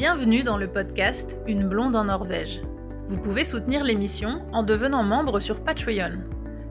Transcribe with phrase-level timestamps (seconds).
[0.00, 2.62] Bienvenue dans le podcast Une blonde en Norvège.
[3.10, 6.22] Vous pouvez soutenir l'émission en devenant membre sur Patreon.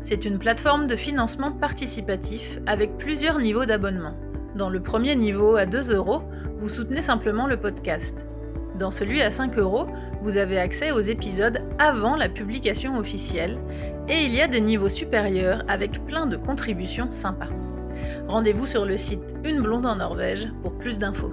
[0.02, 4.16] C'est une plateforme de financement participatif avec plusieurs niveaux d'abonnement.
[4.56, 6.24] Dans le premier niveau à 2 euros,
[6.58, 8.26] vous soutenez simplement le podcast.
[8.80, 9.86] Dans celui à 5 euros,
[10.24, 13.60] vous avez accès aux épisodes avant la publication officielle
[14.08, 17.50] et il y a des niveaux supérieurs avec plein de contributions sympas.
[18.28, 21.32] Rendez-vous sur le site Une blonde en Norvège pour plus d'infos.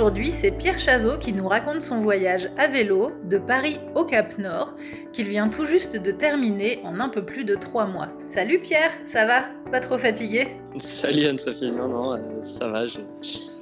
[0.00, 4.38] Aujourd'hui, c'est Pierre Chazot qui nous raconte son voyage à vélo de Paris au Cap
[4.38, 4.72] Nord,
[5.12, 8.08] qu'il vient tout juste de terminer en un peu plus de trois mois.
[8.26, 9.44] Salut Pierre, ça va?
[9.70, 10.56] Pas trop fatigué?
[10.78, 12.84] Salut Anne-Sophie, non, non, euh, ça va,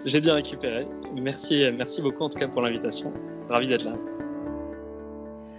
[0.04, 0.86] j'ai bien récupéré.
[1.12, 3.12] Merci, merci beaucoup en tout cas pour l'invitation.
[3.48, 3.96] Ravi d'être là.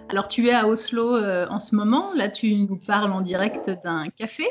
[0.08, 3.70] Alors tu es à Oslo euh, en ce moment, là tu nous parles en direct
[3.84, 4.46] d'un café.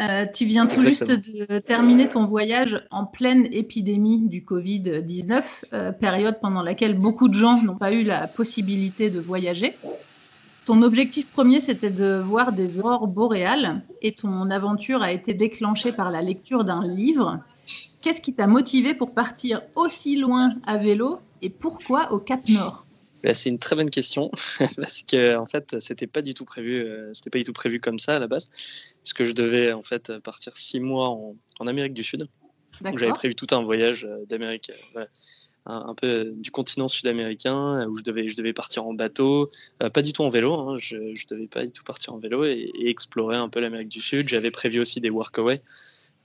[0.00, 5.92] Euh, tu viens tout juste de terminer ton voyage en pleine épidémie du Covid-19, euh,
[5.92, 9.76] période pendant laquelle beaucoup de gens n'ont pas eu la possibilité de voyager.
[10.66, 15.92] Ton objectif premier, c'était de voir des aurores boréales et ton aventure a été déclenchée
[15.92, 17.38] par la lecture d'un livre.
[18.00, 22.83] Qu'est-ce qui t'a motivé pour partir aussi loin à vélo et pourquoi au Cap Nord?
[23.24, 24.30] Bah, c'est une très bonne question
[24.76, 27.80] parce que en fait c'était pas du tout prévu, euh, c'était pas du tout prévu
[27.80, 28.50] comme ça à la base,
[29.02, 32.28] parce que je devais en fait partir six mois en, Amérique du Sud.
[32.82, 35.06] Donc j'avais prévu tout un voyage euh, d'Amérique, euh,
[35.64, 40.12] un, peu du continent sud-américain où je devais, je devais partir en bateau, pas du
[40.12, 40.52] tout en vélo.
[40.52, 43.60] Hein, je, je devais pas du tout partir en vélo et, et explorer un peu
[43.60, 44.28] l'Amérique du Sud.
[44.28, 45.62] J'avais prévu aussi des workaways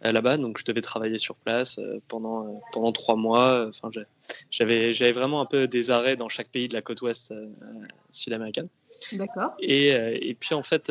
[0.01, 3.67] là-bas, donc je devais travailler sur place euh, pendant, euh, pendant trois mois.
[3.67, 3.89] Enfin,
[4.49, 7.33] j'avais, j'avais vraiment un peu des arrêts dans chaque pays de la côte ouest
[8.09, 8.69] sud-américaine.
[9.13, 9.53] D'accord.
[9.59, 10.89] Et, et, puis en fait,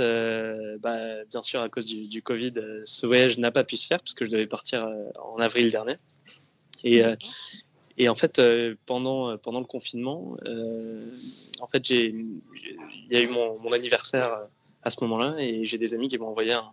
[0.80, 2.52] bah, bien sûr, à cause du, du Covid,
[2.84, 4.88] ce voyage n'a pas pu se faire puisque je devais partir
[5.32, 5.96] en avril dernier.
[6.84, 7.02] Et,
[7.96, 8.40] et en fait,
[8.86, 10.36] pendant, pendant le confinement,
[11.60, 14.46] en fait, j'ai, il y a eu mon, mon anniversaire
[14.82, 16.70] à ce moment-là et j'ai des amis qui m'ont envoyé un,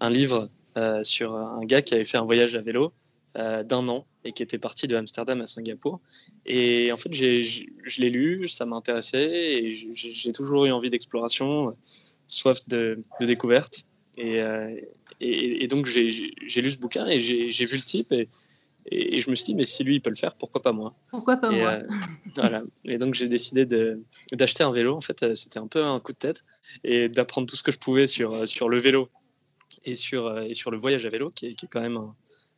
[0.00, 2.92] un livre euh, sur un gars qui avait fait un voyage à vélo
[3.36, 6.00] euh, d'un an et qui était parti de Amsterdam à Singapour.
[6.46, 11.76] Et en fait, je l'ai lu, ça m'a intéressé et j'ai toujours eu envie d'exploration,
[12.26, 13.84] soif de, découverte.
[14.18, 14.74] Euh,
[15.20, 16.08] et, et, donc, j'ai
[16.62, 18.28] lu ce bouquin et j'ai vu le type et,
[18.86, 20.94] et, je me suis dit, mais si lui, il peut le faire, pourquoi pas moi?
[21.08, 21.80] Pourquoi pas moi?
[22.34, 22.62] Voilà.
[22.84, 23.66] Et donc, j'ai décidé
[24.32, 24.96] d'acheter un vélo.
[24.96, 26.44] En fait, c'était un peu un coup de tête
[26.82, 29.08] et d'apprendre tout ce que je pouvais sur, sur le vélo
[29.84, 32.00] et sur, euh, et sur le voyage à vélo, qui est, qui est quand même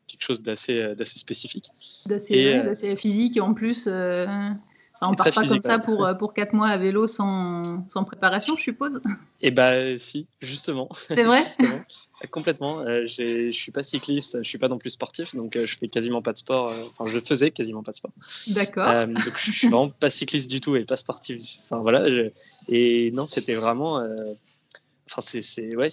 [0.06, 1.70] quelque chose d'assez euh, spécifique.
[2.10, 3.86] Euh, d'assez physique et en plus.
[3.86, 8.54] on ne part pas comme ça pour, pour 4 mois à vélo sans, sans préparation,
[8.56, 9.00] je suppose
[9.40, 10.88] Eh bien, si, justement.
[10.92, 11.44] C'est vrai
[12.30, 12.84] Complètement.
[13.04, 15.88] je ne suis pas cycliste, je ne suis pas non plus sportif, donc je fais
[15.88, 16.72] quasiment pas de sport.
[16.86, 18.12] Enfin, je faisais quasiment pas de sport.
[18.48, 19.06] D'accord.
[19.06, 21.58] donc, je ne suis vraiment pas cycliste du tout et pas sportif.
[21.64, 22.06] Enfin, voilà.
[22.68, 24.00] et non, c'était vraiment
[25.06, 25.88] Enfin, c'est ouais,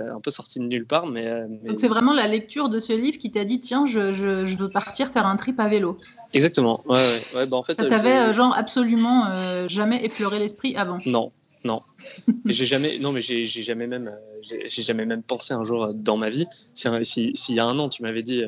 [0.00, 1.26] un peu sorti de nulle part, mais.
[1.26, 4.46] Euh, Donc c'est vraiment la lecture de ce livre qui t'a dit tiens, je, je,
[4.46, 5.96] je, veux partir faire un trip à vélo.
[6.32, 6.82] Exactement.
[6.86, 6.96] Ouais,
[7.34, 7.46] ouais.
[7.46, 7.78] Bah, en fait.
[7.78, 10.98] Ça t'avait euh, genre absolument euh, jamais effleuré l'esprit avant.
[11.06, 11.32] Non,
[11.64, 11.82] non.
[12.46, 14.12] j'ai jamais, non, mais j'ai jamais même,
[14.42, 16.46] j'ai jamais même pensé un jour dans ma vie.
[16.72, 18.44] S'il si, y a un an, tu m'avais dit.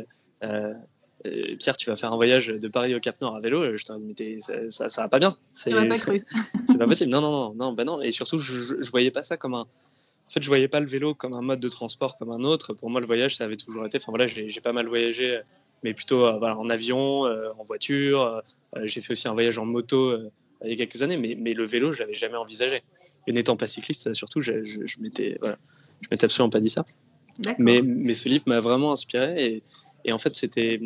[1.59, 3.77] Pierre, tu vas faire un voyage de Paris au Cap Nord à vélo.
[3.77, 4.41] Je t'aurais dit, mais
[4.71, 5.37] ça, ça, va pas bien.
[5.53, 7.11] C'est pas, pas possible.
[7.11, 8.01] Non, non, non, non, bah non.
[8.01, 9.67] Et surtout, je, je voyais pas ça comme un,
[10.29, 12.75] en fait, je voyais pas le vélo comme un mode de transport comme un autre.
[12.75, 13.97] Pour moi, le voyage, ça avait toujours été.
[13.97, 15.41] Enfin voilà, j'ai pas mal voyagé,
[15.83, 18.21] mais plutôt euh, en avion, euh, en voiture.
[18.77, 20.15] Euh, j'ai fait aussi un voyage en moto
[20.65, 22.83] il y a quelques années, mais, mais le vélo, je l'avais jamais envisagé.
[23.27, 25.57] Et n'étant pas cycliste, surtout, je, je, je m'étais voilà,
[26.03, 26.85] je m'étais absolument pas dit ça.
[27.59, 29.63] Mais, mais ce livre m'a vraiment inspiré et,
[30.09, 30.81] et en fait, c'était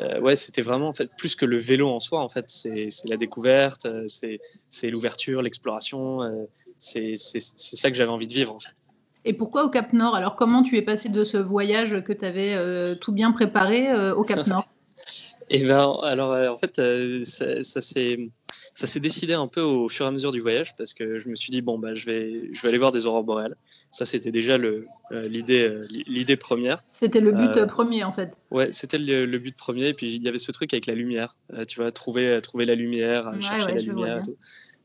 [0.00, 2.20] euh, ouais, c'était vraiment en fait plus que le vélo en soi.
[2.20, 6.22] En fait, c'est la découverte, euh, c'est l'ouverture, l'exploration.
[6.22, 6.44] Euh,
[6.78, 8.74] c'est ça que j'avais envie de vivre en fait.
[9.24, 10.14] Et pourquoi au Cap Nord?
[10.14, 14.22] Alors, comment tu es passé de ce voyage que tu avais tout bien préparé au
[14.22, 14.68] Cap Nord?
[15.50, 16.80] Et eh ben, alors en fait,
[17.24, 18.18] ça, ça s'est
[18.74, 21.28] ça s'est décidé un peu au fur et à mesure du voyage parce que je
[21.28, 23.56] me suis dit bon bah je vais je vais aller voir des aurores boréales.
[23.92, 26.82] Ça c'était déjà le euh, l'idée euh, l'idée première.
[26.90, 28.32] C'était le but euh, premier en fait.
[28.50, 31.36] Ouais, c'était le, but premier et puis il y avait ce truc avec la lumière.
[31.68, 34.22] tu vois trouver trouver la lumière, chercher la lumière.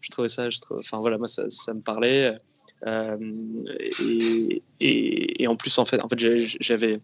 [0.02, 2.38] Je trouvais ça, je trouve, enfin voilà moi ça, ça me parlait.
[2.86, 6.20] Et, et, et, en plus en fait en fait
[6.62, 7.00] j'avais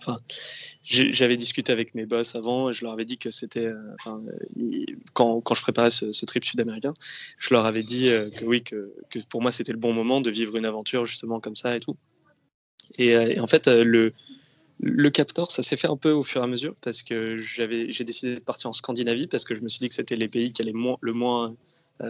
[0.00, 0.16] enfin
[0.90, 3.94] j'avais discuté avec mes boss avant, je leur avais dit que c'était, euh,
[5.12, 6.94] quand, quand, je préparais ce, trip sud-américain,
[7.38, 10.20] je leur avais dit euh, que oui, que, que pour moi c'était le bon moment
[10.20, 11.96] de vivre une aventure justement comme ça et tout.
[12.98, 14.12] Et, euh, en fait, le,
[14.80, 17.36] Le Cap Nord, ça s'est fait un peu au fur et à mesure parce que
[17.36, 20.16] j'avais, j'ai décidé de partir en Scandinavie parce que je me suis dit que c'était
[20.16, 21.54] les pays qui allaient le moins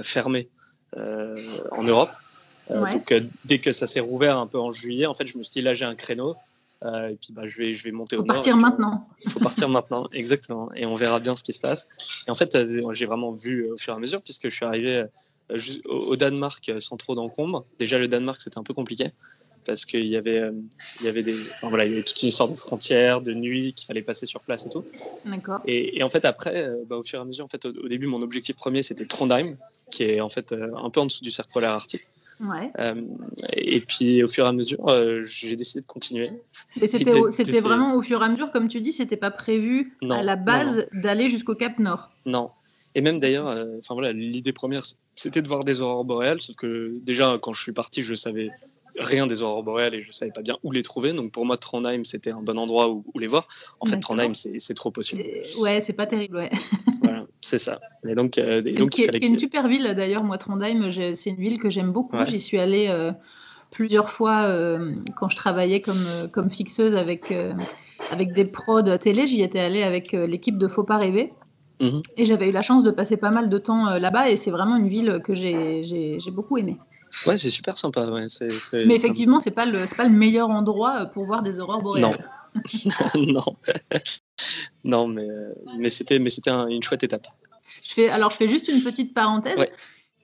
[0.03, 0.49] fermés
[0.97, 2.11] en Europe.
[2.71, 3.13] Donc
[3.45, 5.63] dès que ça s'est rouvert un peu en juillet, en fait, je me suis dit
[5.63, 6.37] là j'ai un créneau.
[6.83, 8.37] Et puis bah, je, vais, je vais monter au nord.
[8.37, 9.09] Partir maintenant.
[9.25, 10.71] Il faut partir maintenant, exactement.
[10.75, 11.89] Et on verra bien ce qui se passe.
[12.27, 12.57] Et en fait,
[12.93, 15.05] j'ai vraiment vu au fur et à mesure, puisque je suis arrivé
[15.87, 17.65] au Danemark sans trop d'encombre.
[17.79, 19.13] Déjà, le Danemark, c'était un peu compliqué
[19.65, 20.53] parce qu'il y avait, euh,
[21.01, 23.33] il y avait des, enfin, voilà, il y avait toute une histoire de frontières, de
[23.33, 24.85] nuit qu'il fallait passer sur place et tout.
[25.25, 25.61] D'accord.
[25.67, 28.07] Et, en fait après, euh, bah, au fur et à mesure, en fait, au, début,
[28.07, 29.57] mon objectif premier c'était Trondheim,
[29.91, 32.03] qui est en fait euh, un peu en dessous du cercle polaire arctique.
[32.41, 32.73] Ouais.
[33.53, 34.87] et puis au fur et à mesure,
[35.23, 36.31] j'ai décidé de continuer.
[36.81, 40.23] Et c'était, vraiment au fur et à mesure, comme tu dis, c'était pas prévu à
[40.23, 42.11] la base d'aller jusqu'au Cap Nord.
[42.27, 42.51] Non.
[42.95, 43.47] Et même d'ailleurs,
[43.79, 44.83] enfin voilà, l'idée première,
[45.15, 48.51] c'était de voir des aurores boréales, sauf que déjà quand je suis parti, je savais
[48.99, 51.13] rien des aurores boréales et je savais pas bien où les trouver.
[51.13, 53.47] Donc pour moi, Trondheim, c'était un bon endroit où, les voir.
[53.81, 55.23] En fait, Trondheim, c'est trop possible.
[55.59, 56.51] Ouais, c'est pas terrible, ouais.
[57.51, 57.81] c'est ça.
[58.09, 61.59] Et donc, euh, donc il fallait une super ville d'ailleurs, moi, Trondheim, c'est une ville
[61.59, 62.17] que j'aime beaucoup.
[62.29, 63.11] J'y suis allée euh,
[63.73, 66.01] plusieurs fois euh, quand je travaillais comme,
[66.33, 67.35] comme fixeuse avec,
[68.13, 69.27] avec des pros de télé.
[69.27, 71.33] J'y étais allée avec l'équipe de Faut pas rêver.
[71.81, 72.03] Mhm.
[72.17, 74.77] Et j'avais eu la chance de passer pas mal de temps là-bas et c'est vraiment
[74.77, 76.77] une ville que j'ai beaucoup aimée.
[77.27, 78.07] Ouais, c'est super sympa.
[78.07, 78.27] Ouais.
[78.87, 82.13] Mais effectivement, c'est pas le pas le meilleur endroit pour voir des aurores boréales.
[82.13, 82.17] Non,
[83.15, 83.57] non,
[84.85, 85.27] non, mais
[85.79, 87.27] mais c'était mais c'était une chouette étape.
[87.91, 89.59] Je fais alors je fais juste une petite parenthèse.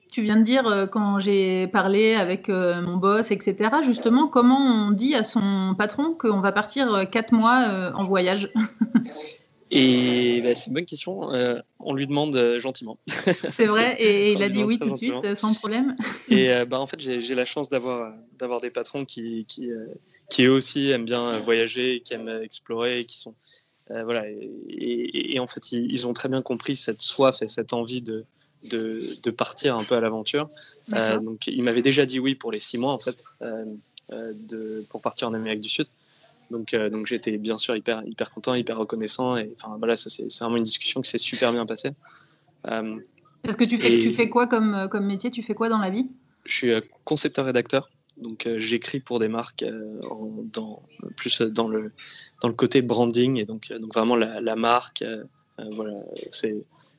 [0.09, 3.69] Tu viens de dire quand j'ai parlé avec mon boss, etc.
[3.83, 8.49] Justement, comment on dit à son patron qu'on va partir quatre mois en voyage?
[9.69, 11.33] Et bah, c'est une bonne question.
[11.33, 12.97] Euh, on lui demande euh, gentiment.
[13.07, 15.95] C'est vrai, et il a dit oui tout de suite, sans problème.
[16.29, 19.69] Et euh, bah, en fait, j'ai la chance d'avoir d'avoir des patrons qui, qui,
[20.29, 23.35] qui, eux aussi aiment bien voyager, qui aiment explorer, qui sont
[23.89, 24.25] voilà.
[24.69, 28.25] Et, en fait, ils, ont très bien compris cette soif et cette envie de,
[28.69, 30.49] de, de partir un peu à l'aventure.
[30.89, 33.23] donc, ils m'avaient déjà dit oui pour les six mois en fait,
[34.11, 35.87] de, pour partir en Amérique du Sud.
[36.51, 39.37] Donc, euh, donc j'étais bien sûr hyper, hyper content, hyper reconnaissant.
[39.37, 41.91] Et enfin, voilà, ça, c'est, vraiment une discussion qui s'est super bien passée.
[42.67, 42.97] Euh,
[43.43, 45.31] Parce que tu fais, tu fais quoi comme, euh, comme métier?
[45.31, 46.07] Tu fais quoi dans la vie?
[46.45, 46.73] Je suis
[47.03, 47.89] concepteur-rédacteur.
[48.17, 49.63] Donc, j'écris pour des marques
[50.53, 50.83] dans,
[51.15, 51.91] plus dans le,
[52.41, 53.39] dans le côté branding.
[53.39, 55.03] Et donc, donc vraiment la, marque,
[55.57, 55.93] voilà,
[56.31, 56.55] c'est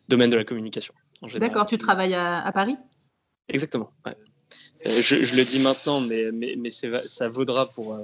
[0.09, 0.94] domaine de la communication.
[1.35, 2.76] D'accord, tu travailles à, Paris?
[3.49, 3.91] Exactement.
[4.85, 7.99] Je, je, le dis maintenant, mais, mais, mais ça vaudra pour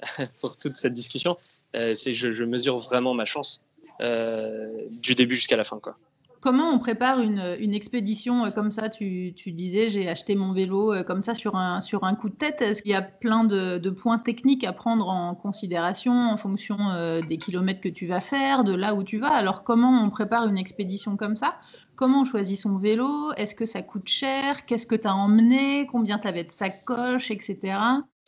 [0.40, 1.36] pour toute cette discussion,
[1.76, 3.62] euh, je, je, mesure vraiment ma chance
[4.00, 5.78] euh, du début jusqu'à la fin.
[5.80, 5.96] Quoi.
[6.40, 10.52] Comment on prépare une, une expédition euh, comme ça tu, tu, disais, j'ai acheté mon
[10.52, 12.62] vélo comme ça sur un, sur un coup de tête?
[12.62, 16.76] Est-ce qu'il y a plein de, points techniques à prendre en considération en fonction
[17.28, 19.32] des kilomètres que tu vas faire, de là où tu vas?
[19.32, 21.56] Alors comment on prépare une expédition comme ça?
[21.98, 23.32] Comment on choisit son vélo?
[23.32, 24.66] Est-ce que ça coûte cher?
[24.66, 25.88] Qu'est-ce que tu as emmené?
[25.90, 27.76] Combien tu avais de sacoches, etc.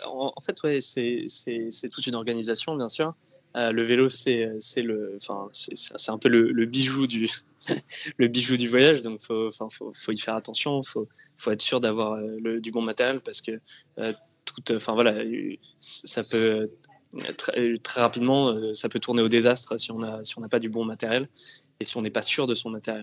[0.05, 3.15] En, fait, ouais, c'est toute une organisation, bien sûr.
[3.57, 7.29] Euh, le vélo, c'est le, enfin, c'est un peu le, bijou du,
[8.19, 9.03] le bijou du voyage.
[9.03, 10.83] Donc, faut, faut, faut, y faire attention.
[10.83, 13.61] Faut, faut être sûr d'avoir euh, du bon matériel parce que
[13.99, 14.13] euh,
[14.45, 15.15] tout, enfin voilà,
[15.81, 16.71] ça peut
[17.37, 20.69] très, rapidement, ça peut tourner au désastre si on a, si on n'a pas du
[20.69, 21.29] bon matériel
[21.81, 23.03] et si on n'est pas sûr de son matériel.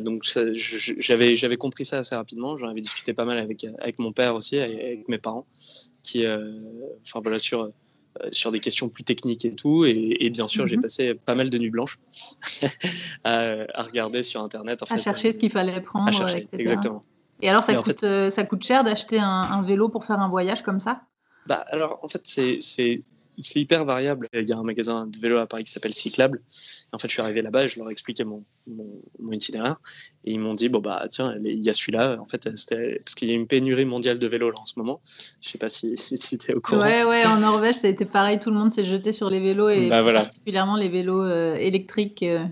[0.00, 0.24] donc,
[0.54, 2.56] j'avais, j'avais compris ça assez rapidement.
[2.56, 5.46] J'en avais discuté pas mal avec, avec mon père aussi, avec mes parents
[6.02, 7.70] qui, enfin voilà, sur
[8.32, 9.84] sur des questions plus techniques et tout.
[9.84, 10.82] Et, bien sûr, j'ai mhm.
[10.82, 11.98] passé pas mal de nuits blanches
[13.24, 14.82] à, regarder sur Internet.
[14.82, 16.08] En à chercher ce qu'il fallait prendre.
[16.08, 17.04] À chercher, exactement.
[17.42, 20.28] Et alors, ça, coûte, euh, ça coûte cher d'acheter un, un, vélo pour faire un
[20.28, 21.02] voyage comme ça?
[21.46, 23.02] Bah, Alors, en fait, c'est
[23.42, 24.28] c'est hyper variable.
[24.32, 26.42] Il y a un magasin de vélo à Paris qui s'appelle Cyclable.
[26.92, 29.76] En fait, je suis arrivé là-bas et je leur ai expliqué mon, mon, itinéraire.
[30.24, 32.18] Et ils m'ont dit, bon, bah, tiens, il y a celui-là.
[32.20, 34.74] En fait, c'était parce qu'il y a une pénurie mondiale de vélos là, en ce
[34.76, 35.00] moment.
[35.40, 36.82] Je sais pas si, si, tu es au courant.
[36.82, 38.38] Ouais, ouais, en Norvège, ça a été pareil.
[38.40, 42.22] Tout le monde s'est jeté sur les vélos et bah, particulièrement les vélos euh, électriques.
[42.22, 42.44] Euh,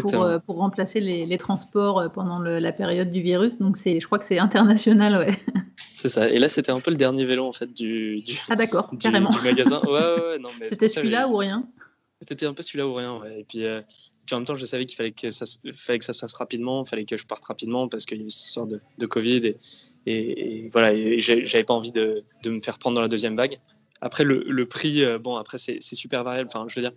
[0.00, 3.58] pour, euh, pour, remplacer les, les transports pendant la période du virus.
[3.58, 5.34] Donc, je crois que c'est international, ouais.
[5.92, 6.28] C'est ça.
[6.28, 9.30] Et là, c'était un peu le dernier vélo en fait du, du ah d'accord, carrément.
[9.30, 9.80] Du magasin.
[9.84, 11.68] Ouais, ouais, non, mais c'était celui-là ou rien?
[12.20, 13.18] C'était un peu celui-là ou rien.
[13.18, 13.40] Ouais.
[13.40, 13.82] Et puis, euh,
[14.26, 16.34] puis, en même temps, je savais qu'il fallait que ça, fallait que ça se fasse
[16.34, 19.06] rapidement, il fallait que je parte rapidement parce qu'il y avait cette sorte de, de
[19.06, 19.56] Covid et,
[20.06, 20.92] et, voilà.
[20.92, 23.58] Et j'avais pas envie de, de, me faire prendre dans la deuxième vague.
[24.00, 26.48] Après, le, le prix, euh, bon, après c'est super variable.
[26.52, 26.92] Enfin, je veux dire,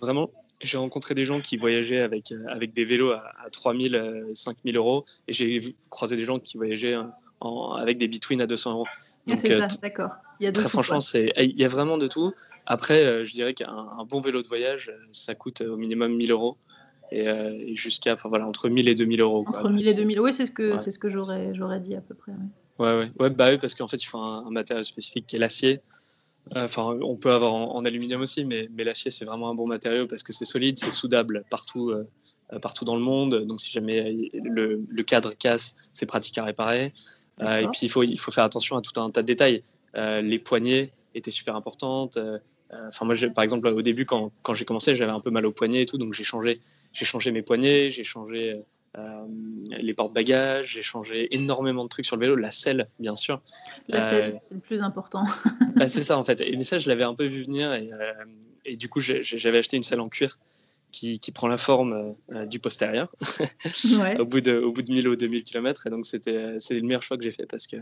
[0.00, 0.30] vraiment,
[0.62, 4.76] j'ai rencontré des gens qui voyageaient avec, euh, avec des vélos à, à 3000, 5000
[4.76, 6.96] euros et j'ai croisé des gens qui voyageaient
[7.40, 8.86] avec des between à 200 euros.
[9.28, 10.10] Ah, euh, ça, d'accord.
[10.40, 12.32] Très franchement, c'est il y a vraiment de tout.
[12.66, 16.56] Après, je dirais qu'un bon vélo de voyage, ça coûte au minimum 1000 euros.
[17.12, 17.24] Et,
[17.74, 20.50] jusqu'à enfin voilà entre 1000 et 2000 euros entre 1000 et 2000 oui c'est ce
[20.50, 22.32] que c'est ce que j'aurais j'aurais dit à peu près
[22.80, 25.38] ouais ouais, ouais bah oui parce qu'en fait il faut un, matériau spécifique qui est
[25.38, 25.80] l'acier
[26.54, 30.06] Enfin, on peut avoir en, aluminium aussi, mais, mais l'acier, c'est vraiment un bon matériau
[30.06, 32.04] parce que c'est solide, c'est soudable partout, euh,
[32.60, 33.44] partout dans le monde.
[33.46, 36.92] Donc, si jamais le, le cadre casse, c'est pratique à réparer.
[37.42, 39.62] Euh, et puis, il faut, il faut faire attention à tout un tas de détails.
[39.96, 42.18] Euh, les poignées étaient super importantes.
[42.88, 45.52] Enfin, moi, par exemple, au début, quand, quand j'ai commencé, j'avais un peu mal aux
[45.52, 46.60] poignets et tout, donc j'ai changé,
[46.92, 48.60] j'ai changé mes poignets, j'ai changé
[49.70, 53.40] les porte-bagages, j'ai changé énormément de trucs sur le vélo, la selle, bien sûr.
[53.88, 55.24] La selle, c'est le plus important.
[55.76, 56.40] bah, c'est ça, en fait.
[56.40, 57.90] Et mais ça, je l'avais un peu vu venir, et,
[58.64, 60.38] et du coup, j'avais acheté une selle en cuir
[60.92, 63.14] qui, prend la forme euh, du postérieur
[64.18, 65.86] au, bout de, au bout de 1000 ou 2000 km.
[65.86, 67.76] Et donc, c'était le meilleur choix que j'ai fait parce que,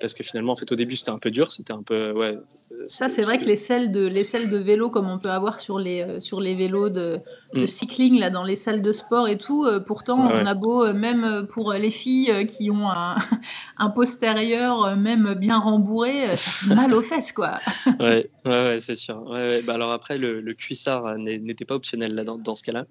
[0.00, 1.50] parce que finalement, en fait, au début, c'était un peu dur.
[1.50, 2.12] C'était un peu.
[2.12, 2.38] Ouais,
[2.86, 5.60] Ça, c'est vrai que les selles, de, les selles de vélo, comme on peut avoir
[5.60, 7.20] sur les, euh, sur les vélos de,
[7.54, 7.66] de mm.
[7.66, 11.46] cycling, là, dans les salles de sport et tout, euh, pourtant, on a beau, même
[11.50, 13.16] pour les filles qui ont un,
[13.78, 17.54] un postérieur, même bien rembourré, ça fait mal aux fesses, quoi.
[18.00, 19.22] ouais, ouais, c'est sûr.
[19.28, 22.86] Ouais, bah, alors après, le, le cuissard n'était pas optionnel là-dedans dans ce cas-là.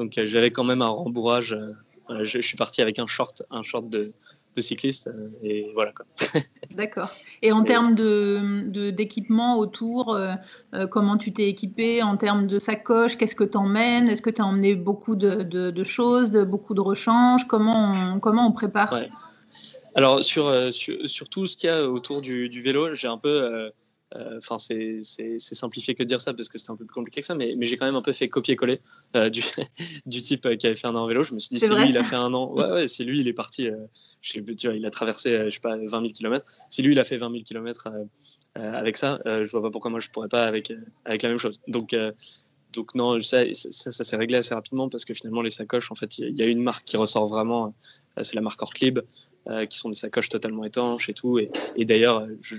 [0.00, 1.52] Donc euh, j'avais quand même un rembourrage.
[1.52, 4.12] Euh, je, suis parti avec un short, un short de,
[4.58, 5.92] cycliste euh, et voilà
[6.74, 7.10] D'accord.
[7.42, 10.18] Et en termes de, d'équipement autour,
[10.90, 14.40] comment tu t'es équipé En termes de sacoche, qu'est-ce que tu emmènes Est-ce que tu
[14.40, 17.46] as emmené beaucoup de, choses, de, beaucoup de rechanges?
[17.48, 18.94] Comment on, comment on prépare?
[19.94, 23.42] Alors sur, sur, tout ce qu'il y a autour du, du vélo, j'ai un peu
[23.42, 23.70] euh,
[24.14, 25.00] enfin, c'est
[25.38, 27.54] simplifié que de dire ça parce que c'est un peu plus compliqué que ça, mais,
[27.56, 28.80] mais j'ai quand même un peu fait copier-coller
[29.16, 29.42] euh, du,
[30.06, 31.22] du, type euh, qui avait fait un an en vélo.
[31.22, 33.20] Je me suis dit, si lui, il a fait un an, ouais, ouais, c'est lui,
[33.20, 33.68] il est parti,
[34.20, 36.44] je sais, tu vois, il a traversé, je sais pas, 20 000 km.
[36.70, 37.88] Si lui, il a fait 20 000 km
[38.56, 40.72] avec ça, je vois pas pourquoi moi je pourrais pas avec,
[41.04, 41.60] avec la même chose.
[41.68, 41.94] Donc,
[42.72, 45.94] donc non, ça, ça, ça s'est réglé assez rapidement parce que finalement les sacoches, en
[45.94, 47.74] fait, il y, a une marque qui ressort vraiment,
[48.20, 48.98] c'est la marque Ortlieb,
[49.68, 51.38] qui sont des sacoches totalement étanches et tout.
[51.38, 52.56] Et, et d'ailleurs, je,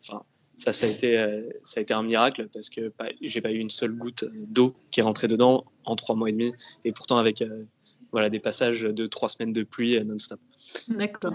[0.00, 0.22] enfin,
[0.58, 3.52] ça, ça a été, euh, ça a été un miracle parce que bah, j'ai pas
[3.52, 6.52] eu une seule goutte d'eau qui est rentrée dedans en trois mois et demi,
[6.84, 7.64] et pourtant avec euh,
[8.10, 10.40] voilà des passages de trois semaines de pluie euh, non-stop.
[10.88, 11.34] D'accord.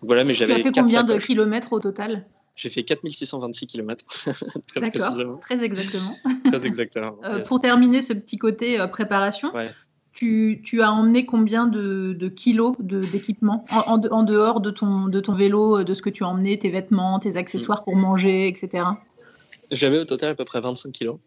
[0.00, 0.54] voilà, mais j'avais.
[0.54, 2.24] Tu as fait combien de kilomètres au total?
[2.54, 4.04] J'ai fait 4626 km.
[4.68, 6.14] très D'accord, très exactement.
[6.44, 7.18] très exactement.
[7.48, 9.72] Pour terminer ce petit côté préparation, ouais
[10.12, 15.84] tu, as emmené combien de, kilos d'équipement en, dehors de ton, de ton vélo, euh,
[15.84, 18.84] de ce que tu as emmené, tes vêtements, tes accessoires pour manger, etc.
[19.70, 21.18] J'avais au total à peu près 25 kilos.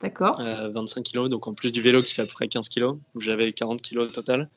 [0.00, 0.42] D'accord.
[0.42, 2.96] 25 euh, kilos, donc en plus du vélo qui fait à peu près 15 kilos,
[3.18, 4.48] j'avais 40 kilos au total.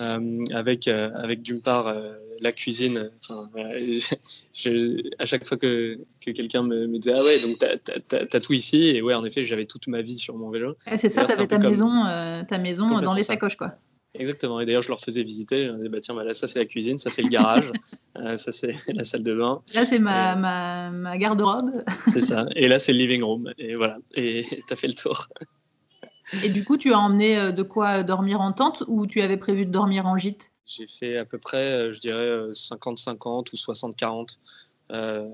[0.00, 3.10] Euh, avec, euh, avec d'une part euh, la cuisine.
[5.18, 8.52] à chaque fois que, que quelqu'un me, me, disait Ah ouais, donc t'as as, tout
[8.52, 8.88] ici.
[8.88, 10.76] Et ouais, en effet, j'avais toute ma vie sur mon vélo.
[10.96, 12.04] c'est ça, t'avais ta, maison,
[12.48, 13.74] ta maison dans les sacoches, quoi.
[14.14, 14.58] Exactement.
[14.58, 15.66] Et d'ailleurs, je leur faisais visiter.
[15.66, 17.70] Je disais, bah, tiens, bah, là, ça, c'est la cuisine, ça, c'est le garage,
[18.36, 19.62] ça, c'est la salle de bain.
[19.74, 21.84] Là, c'est ma, ma, ma garde-robe.
[22.06, 22.46] c'est ça.
[22.56, 23.52] Et là, c'est le living room.
[23.58, 23.98] Et voilà.
[24.14, 25.28] Et tu as fait le tour.
[26.44, 29.36] Et du coup, tu as emmené euh, de quoi dormir en tente ou tu avais
[29.36, 30.52] prévu de dormir en gîte?
[30.66, 34.38] J'ai fait à peu près, euh, je dirais, 50-50 ou 60-40
[34.92, 35.26] euh,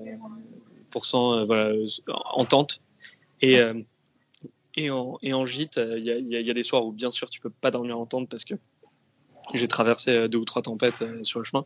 [1.45, 1.73] voilà,
[2.33, 2.81] en tente.
[3.41, 3.59] Et,
[4.75, 7.39] et, en, et en gîte, il y, y, a des soirs où, bien sûr, tu
[7.39, 8.55] peux pas dormir en tente parce que
[9.53, 11.65] j'ai traversé deux ou trois tempêtes sur le chemin.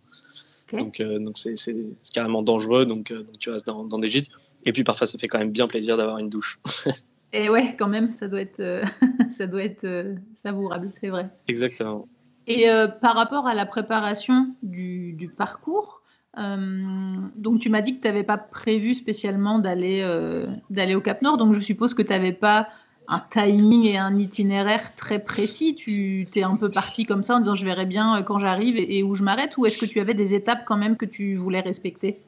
[0.74, 1.56] Donc, donc c'est,
[2.14, 2.86] carrément dangereux.
[2.86, 4.28] Donc, donc tu restes dans, dans, des gîtes.
[4.66, 6.60] Et puis parfois, ça fait quand même bien plaisir d'avoir une douche.
[7.34, 8.84] Et ouais, quand même, ça doit être, euh,
[9.30, 11.30] ça doit être euh, savourable, c'est vrai.
[11.48, 12.08] Exactement.
[12.48, 16.02] Et euh, par rapport à la préparation du, du parcours,
[16.38, 20.02] donc tu m'as dit que tu n'avais pas prévu spécialement d'aller
[20.70, 22.70] d'aller au Cap Nord, donc je suppose que tu n'avais pas
[23.10, 25.76] un timing et un itinéraire très précis.
[25.76, 29.04] Tu t'es un peu parti comme ça en disant je verrai bien quand j'arrive et,
[29.04, 31.60] où je m'arrête, ou est-ce que tu avais des étapes quand même que tu voulais
[31.60, 32.22] respecter?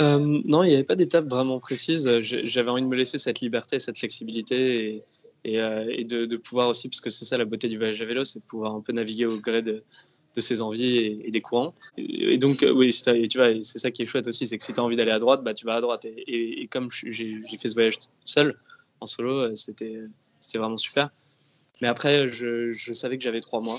[0.00, 2.20] Euh, non, il n'y avait pas d'étape vraiment précise.
[2.20, 5.02] J'avais envie de me laisser cette liberté, cette flexibilité
[5.44, 8.24] et, euh, de, pouvoir aussi, parce que c'est ça la beauté du voyage à vélo,
[8.24, 9.82] c'est de pouvoir un peu naviguer au gré de,
[10.36, 11.74] ses envies et, des courants.
[11.96, 14.72] Et, donc, euh, oui, tu vois, c'est ça qui est chouette aussi, c'est que si
[14.72, 16.04] tu as envie d'aller à droite, bah, tu vas à droite.
[16.04, 18.56] Et, comme j'ai fait ce voyage seul,
[19.00, 19.98] en solo, c'était
[20.54, 21.10] vraiment super.
[21.80, 23.78] Mais après, je, savais que j'avais trois mois,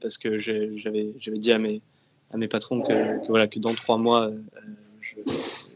[0.00, 1.82] parce que j'avais dit à mes,
[2.32, 4.32] à mes patrons que, voilà, que dans trois mois,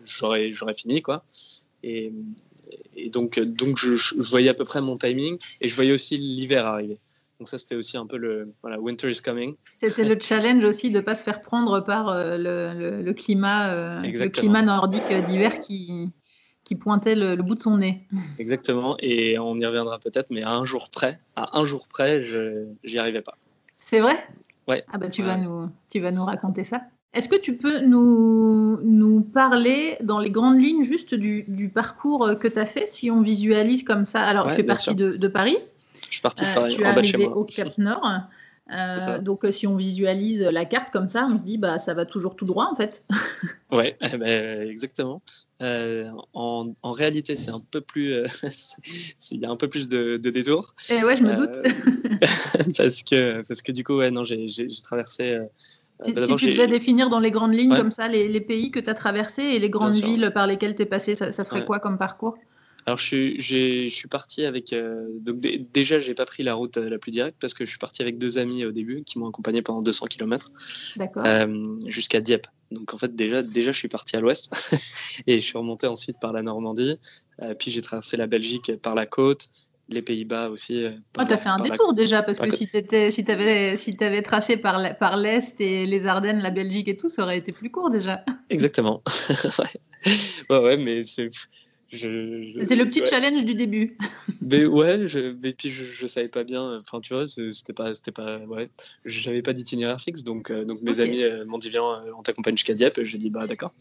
[0.05, 1.25] j'aurais fini quoi.
[1.83, 2.13] Et,
[2.97, 6.17] et donc donc je, je, voyais à peu près mon timing et je voyais aussi
[6.17, 6.99] l'hiver arriver.
[7.39, 9.57] Donc ça, c'était aussi un peu le voilà, winter is coming.
[9.79, 14.29] C'était le challenge aussi de ne pas se faire prendre par le, le, climat, le
[14.29, 16.11] climat nordique d'hiver qui,
[16.67, 18.03] qui pointait le, bout de son nez.
[18.39, 22.23] Exactement, et on y reviendra peut-être, mais à un jour près, à un jour près,
[22.23, 23.39] je n'y arrivais pas.
[23.79, 24.27] C'est vrai?
[24.67, 24.85] Ouais.
[24.93, 26.83] Ah bah tu, vas nous, tu vas nous raconter ça.
[27.17, 32.39] Est-ce que tu peux nous, nous parler dans les grandes lignes juste du, du parcours
[32.39, 34.21] que tu as fait, si on visualise comme ça?
[34.21, 35.57] Alors, tu es parti de, de, Paris.
[36.09, 38.07] Je suis parti de euh, Paris, tu es arrivé au Cap Nord.
[38.73, 41.95] Euh, donc, euh, si on visualise la carte comme ça, on se dit bah ça
[41.95, 43.05] va toujours tout droit en fait.
[43.71, 45.23] ouais, eh ben, exactement.
[45.63, 48.13] Euh, en, en, réalité, c'est un peu plus,
[49.31, 50.75] il y a un peu plus de, de détours.
[50.91, 52.77] Et eh ouais, je me doute.
[52.77, 55.39] parce que parce que du coup, ouais, non, j'ai traversé.
[56.03, 58.71] Si, bah, si tu devais définir dans les grandes lignes comme ça les, les pays
[58.71, 61.45] que tu as traversés et les grandes villes par lesquelles tu es passé, ça, ça
[61.45, 62.37] ferait quoi comme parcours?
[62.87, 64.73] Alors, je, je suis parti avec.
[64.73, 67.71] Euh, donc, déjà, j'ai pas pris la route euh, la plus directe parce que je
[67.71, 70.53] suis parti avec deux amis au début qui m'ont accompagné pendant 200 km
[71.01, 72.47] euh, jusqu'à Dieppe.
[72.71, 74.55] Donc, en fait, déjà, déjà je suis parti à l'ouest
[75.27, 76.97] et je suis remonté ensuite par la Normandie.
[77.59, 79.49] puis, j'ai traversé la Belgique par la côte,
[79.89, 80.85] les Pays-Bas aussi.
[81.19, 84.23] Oh, tu as fait un détour déjà, parce que si tu si avais, si avais
[84.23, 87.91] tracé par l'Est et les Ardennes, la Belgique et tout, ça aurait été plus court
[87.91, 88.25] déjà.
[88.51, 89.03] Exactement.
[90.51, 90.59] ouais.
[90.59, 91.31] ouais, mais c'est
[91.93, 93.97] c'était le petit challenge du début.
[94.41, 96.79] Mais ouais, je, mais puis je, je, savais pas bien.
[96.79, 98.69] Enfin, tu vois, c'était pas, c'était pas, ouais,
[99.05, 102.23] j'avais pas d'itinéraire fixe, donc, euh, donc mes amis euh, m'ont dit viens, euh, on
[102.23, 103.01] t'accompagne jusqu'à Dieppe.
[103.03, 103.73] J'ai dit bah d'accord.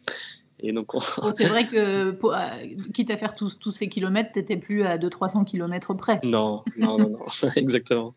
[0.59, 0.91] Et donc,
[1.35, 2.11] c'est vrai que
[2.93, 6.19] quitte à faire tous, tous ces kilomètres, t'étais plus à 200-300 kilomètres près.
[6.23, 7.25] Non, non, non, non.
[7.55, 8.15] exactement.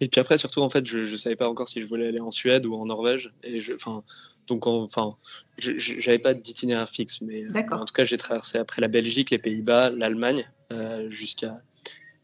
[0.00, 2.20] Et puis après, surtout en fait, je, je savais pas encore si je voulais aller
[2.20, 3.32] en Suède ou en Norvège.
[3.44, 4.02] Et je, enfin,
[4.46, 5.16] donc, enfin,
[5.58, 9.38] j'avais pas d'itinéraire fixe, mais euh, en tout cas, j'ai traversé après la Belgique, les
[9.38, 11.60] Pays-Bas, l'Allemagne, euh, jusqu'à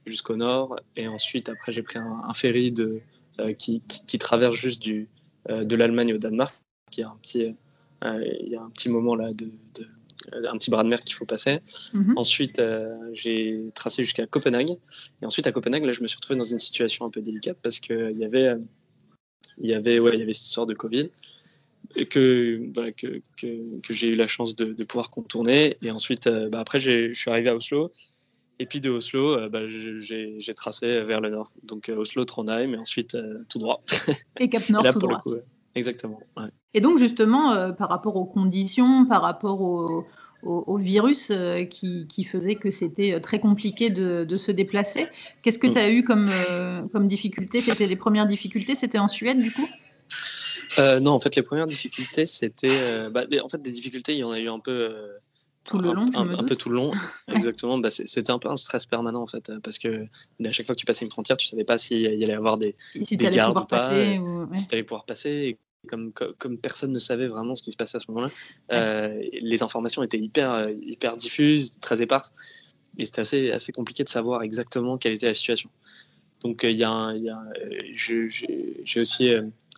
[0.04, 3.00] jusqu'au nord, et ensuite après j'ai pris un, ferry de
[3.38, 5.08] euh, qui, qui, traverse juste du
[5.48, 6.56] de l'Allemagne au Danemark,
[6.90, 7.54] qui a un petit
[8.02, 9.50] il y a un petit moment là de,
[10.32, 11.60] un petit bras de mer qu'il faut passer.
[11.94, 12.14] Mhm.
[12.16, 12.62] Ensuite,
[13.12, 14.76] j'ai tracé jusqu'à Copenhague.
[15.20, 17.58] Et ensuite, à Copenhague, là, je me suis retrouvé dans une situation un peu délicate
[17.62, 18.54] parce qu'il y avait,
[19.58, 21.10] il y avait, ouais, y avait cette histoire de Covid
[22.08, 25.76] que, voilà, que, que, que j'ai eu la chance de, de, pouvoir contourner.
[25.82, 27.92] Et ensuite, euh, bah, après, je suis arrivé à Oslo.
[28.58, 31.52] Et puis de Oslo, euh, bah, j'ai tracé vers le nord.
[31.64, 33.16] Donc euh, Oslo, Trondheim, et ensuite
[33.48, 33.82] tout droit.
[34.38, 35.22] Et Cap Nord, tout droit.
[35.74, 36.20] Exactement.
[36.36, 36.48] Ouais.
[36.74, 40.04] Et donc justement, par rapport aux conditions, par rapport au,
[40.42, 41.30] au, virus
[41.70, 45.06] qui, qui, faisait que c'était très compliqué de, de se déplacer,
[45.42, 45.72] qu'est-ce que mm.
[45.72, 46.28] tu as eu comme,
[46.92, 47.60] comme difficulté?
[47.60, 49.68] C'était les premières difficultés, c'était en Suède du coup?
[50.78, 52.68] Euh, non, en fait, les premières difficultés, c'était.
[52.70, 54.94] Euh, bah, en fait, des difficultés, il y en a eu un peu.
[55.62, 56.92] Euh, tout le long, un, peu tout le long,
[57.28, 57.78] exactement.
[57.78, 60.06] Bah, c'était un peu un stress permanent en fait, parce que
[60.44, 62.58] à chaque fois que tu passais une frontière, tu savais pas s'il y allait avoir
[62.58, 63.90] des, si des gardes ou pas,
[64.52, 65.30] si tu allais pouvoir passer.
[65.30, 69.62] Et comme, comme, personne ne savait vraiment ce qui se passait à ce moment-là, les
[69.62, 72.32] informations étaient hyper, hyper diffuses, très éparses,
[72.98, 75.70] et c'était assez, assez compliqué de savoir exactement quelle était la situation.
[76.42, 77.14] Donc, il y a,
[77.94, 79.32] j'ai aussi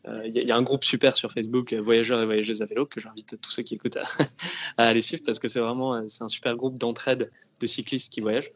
[0.07, 2.85] il euh, y, a un groupe super sur Facebook, euh, Voyageurs et Voyageuses à vélo,
[2.85, 4.03] que j'invite tous ceux qui écoutent à,
[4.77, 8.53] aller suivre parce que c'est vraiment euh, un super groupe d'entraide de cyclistes qui voyagent.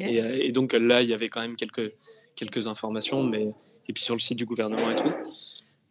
[0.00, 1.92] Et, donc là, il y avait quand même quelques,
[2.34, 3.52] quelques informations, mais,
[3.88, 5.12] et puis sur le site du gouvernement et tout.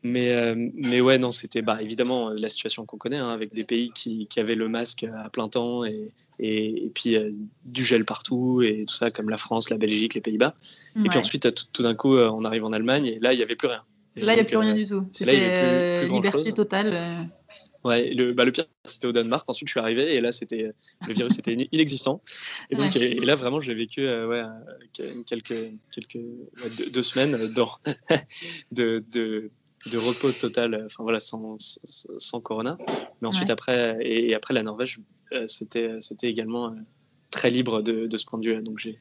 [0.03, 3.91] Mais, mais ouais, non, c'était bah, évidemment la situation qu'on connaît, hein, avec des pays
[3.91, 7.15] qui, qui, avaient le masque à plein temps et, et, puis
[7.63, 10.53] du gel partout et tout ça, comme la France, la Belgique, les Pays-Bas.
[10.97, 13.43] Et puis ensuite, tout, tout d'un coup, on arrive en Allemagne et là, il n'y
[13.43, 13.83] avait plus rien.
[14.17, 15.07] Là, il n'y a plus rien du tout.
[15.11, 16.91] C'était liberté totale.
[16.93, 17.23] Euh.
[17.83, 19.49] Ouais, le, bah, le pire, c'était au Danemark.
[19.49, 20.71] Ensuite, je suis arrivé et là, c'était
[21.07, 22.21] le virus était inexistant.
[22.69, 24.43] Et donc, et, là, vraiment, j'ai vécu euh, ouais,
[25.25, 26.19] quelques, quelques
[26.91, 27.31] deux, semaines
[28.71, 29.51] de, de,
[29.91, 32.77] de, repos total, enfin voilà, sans, sans, corona.
[33.21, 34.99] Mais ensuite, après, et, après la Norvège,
[35.31, 36.75] euh, c'était c'était également
[37.31, 38.61] très libre de, de ce point de vue-là.
[38.61, 38.97] Donc, j'ai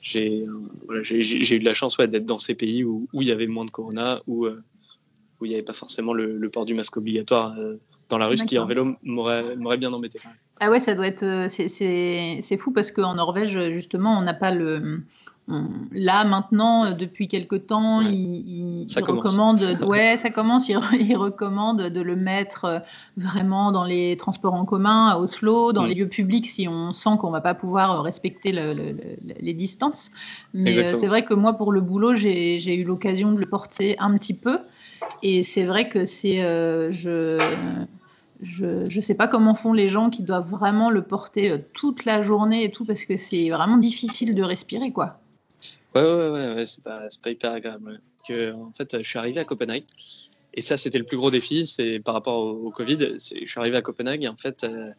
[0.00, 0.46] j'ai
[0.86, 3.46] voilà, eu de la chance ouais, d'être dans ces pays où, où, il y avait
[3.46, 4.62] moins de corona, où, euh,
[5.40, 7.76] où il n'y avait pas forcément le, le, port du masque obligatoire euh,
[8.08, 10.20] dans la rue, ce qui en vélo m'aurait bien embêté.
[10.60, 11.24] Ah ouais, ça doit être.
[11.24, 15.02] Euh, c'est fou parce qu'en Norvège, justement, on n'a pas le
[15.92, 20.76] là maintenant euh, depuis quelque temps il, recommande ouais ça commence il,
[21.16, 22.78] recommande de le mettre euh,
[23.16, 25.86] vraiment dans les transports en commun à Oslo dans mm.
[25.86, 30.10] les lieux publics si on sent qu'on va pas pouvoir euh, respecter les distances.
[30.52, 34.16] Mais c'est vrai que moi pour le boulot j'ai eu l'occasion de le porter un
[34.16, 34.58] petit peu.
[35.22, 36.40] Et c'est vrai que c'est
[36.90, 37.38] je
[38.42, 42.22] je ne sais pas comment font les gens qui doivent vraiment le porter toute la
[42.22, 45.18] journée et tout parce que c'est vraiment difficile de respirer quoi.
[45.94, 48.00] Ouais, ouais, ouais, ouais c'est pas, pas, hyper agréable.
[48.26, 49.84] Que, en fait, je suis arrivé à Copenhague.
[50.54, 52.98] Et ça, c'était le plus gros défi, c'est par rapport au, Covid.
[52.98, 54.90] Je suis arrivé à Copenhague et en fait, euh,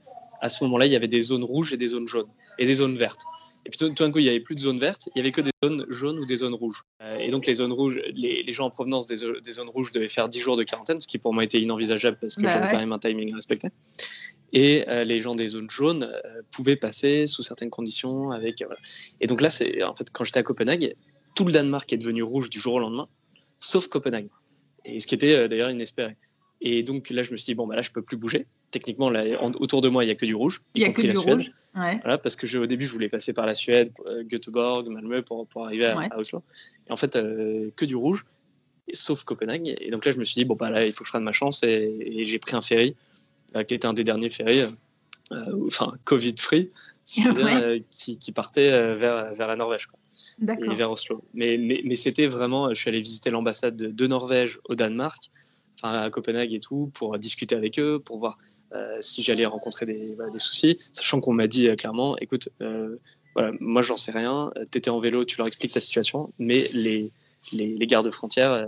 [0.42, 2.76] à ce moment-là, il y avait des zones rouges et des zones jaunes et des
[2.76, 3.22] zones vertes.
[3.66, 5.32] Et puis tout, d'un coup, il n'y avait plus de zones vertes, il n'y avait
[5.32, 6.84] que des zones jaunes ou des zones rouges.
[7.02, 9.92] Euh, et donc les zones rouges, les, les gens en provenance des, des, zones rouges
[9.92, 12.54] devaient faire 10 jours de quarantaine, ce qui pour moi était inenvisageable parce que bah
[12.54, 13.68] j'avais quand même un timing respecté.
[14.52, 18.32] Et euh, les gens des zones jaunes euh, pouvaient passer sous certaines conditions.
[18.32, 18.64] Avec,
[19.22, 20.94] Et donc là, c'est en fait quand j'étais à Copenhague,
[21.36, 23.08] tout le Danemark est devenu rouge du jour au lendemain,
[23.60, 24.28] sauf Copenhague.
[24.86, 26.16] Et ce qui était d'ailleurs inespéré.
[26.62, 28.46] Et donc là, je me suis dit, bon, bah là, je peux plus bouger.
[28.72, 30.62] Techniquement, là, autour de moi, il n'y a que du rouge.
[30.76, 31.40] Il n'y a que du la Suède.
[31.40, 31.52] rouge.
[31.74, 35.48] Voilà, parce que au début, je voulais passer par la Suède, euh, Göteborg, Malmö pour,
[35.48, 36.44] pour arriver à, Oslo.
[36.88, 38.26] Et en fait, euh, que du rouge,
[38.94, 39.76] sauf Copenhague.
[39.80, 41.24] Et donc là, je me suis dit, bon, bah là, il faut que je prenne
[41.24, 41.64] ma chance.
[41.64, 43.09] Et, j'ai pris un ferry, euh,
[43.68, 44.66] qui était un des derniers ferries,
[45.66, 46.72] enfin, Covid-free,
[47.06, 49.88] qui, qui, partait vers, vers la Norvège.
[49.88, 50.00] Quoi
[50.42, 51.24] et vers Oslo.
[51.34, 55.32] Mais, mais, mais c'était vraiment, je suis allé visiter l'ambassade de, de, Norvège au Danemark
[55.82, 58.38] à Copenhague et tout, pour discuter avec eux, pour voir
[58.74, 62.98] euh, si j'allais rencontrer des, des, soucis, sachant qu'on m'a dit euh, clairement, écoute, euh,
[63.34, 66.70] voilà, moi j'en sais rien, tu étais en vélo, tu leur expliques ta situation, mais
[66.74, 67.12] les,
[67.54, 68.68] les, les gardes frontières,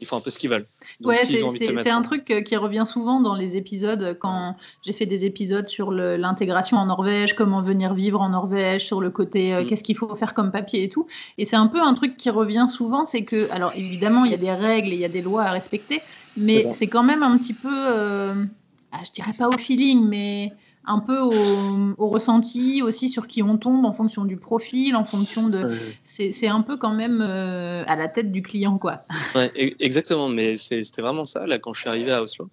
[0.00, 0.66] ils font un peu ce qu'ils veulent.
[1.02, 5.68] ouais, c'est un truc qui revient souvent dans les épisodes quand j'ai fait des épisodes
[5.68, 9.66] sur l'intégration en Norvège, comment venir vivre en Norvège, sur le côté mm.
[9.66, 11.06] qu'est-ce qu'il faut faire comme papier et tout.
[11.38, 14.34] Et c'est un peu un truc qui revient souvent, c'est que, alors évidemment, il y
[14.34, 16.00] a des règles et il y a des lois à respecter,
[16.36, 18.44] mais c'est quand même un petit peu, euh,
[18.92, 20.52] ah, je dirais pas au feeling, mais
[20.86, 25.48] un peu au, ressenti aussi sur qui on tombe en fonction du profil, en fonction
[25.48, 25.78] de.
[26.04, 29.02] C'est un peu quand même euh, à la tête du client, quoi.
[29.34, 31.46] Ouais, e-, exactement, mais c'était vraiment ça.
[31.46, 32.50] Là, quand je suis arrivé à Oslo,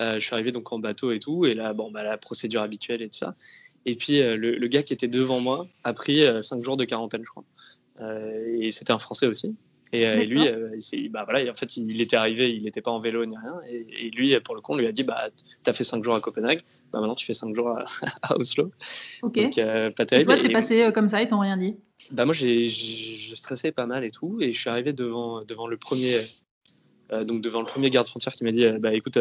[0.00, 2.62] euh, je suis arrivé donc en bateau et tout, et là, bon, bah, la procédure
[2.62, 3.34] habituelle et tout ça.
[3.86, 7.22] Et puis le, le, gars qui était devant moi a pris 5 jours de quarantaine,
[7.22, 7.44] je crois.
[8.58, 9.54] et c'était un Français aussi.
[9.94, 10.70] Et, euh, lui, euh,
[11.10, 13.54] bah, voilà, en fait, il, était arrivé, il n'était pas en vélo ni rien.
[13.68, 15.28] Et, lui, pour le coup, on lui a dit bah,
[15.62, 17.68] Tu as fait 5 jours à Copenhague, bah, maintenant tu fais 5 jours
[18.22, 18.72] à, Oslo.
[19.22, 19.34] Ok.
[19.34, 20.32] Donc, euh, pas terrible.
[20.32, 21.76] Et toi, tu es passé comme ça, ils t'ont rien dit?
[22.10, 24.38] Bah, Moi, j'ai, je stressais pas mal et tout.
[24.40, 26.16] Et je suis arrivé devant, devant, le, premier,
[27.22, 29.18] donc devant le premier garde-frontière qui m'a dit bah, Écoute,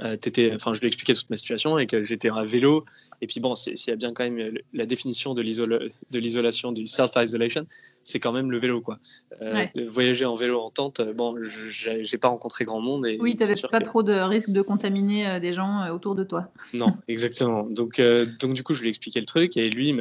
[0.00, 0.16] euh,
[0.54, 2.84] enfin, je lui ai expliqué toute ma situation et que j'étais à vélo.
[3.20, 7.66] Et puis bon, s'il y a bien quand même la définition de l'isolation, du self-isolation,
[8.02, 8.80] c'est quand même le vélo.
[8.80, 8.98] Quoi.
[9.40, 11.36] Euh, voyager en vélo en tente, euh, bon,
[11.70, 13.06] j'ai pas rencontré grand monde.
[13.06, 16.48] Et oui, tu n'avais pas trop de risque de contaminer des gens autour de toi.
[16.72, 17.64] Non, exactement.
[17.64, 18.00] Donc,
[18.40, 19.94] donc du coup, je lui ai expliqué le truc et lui,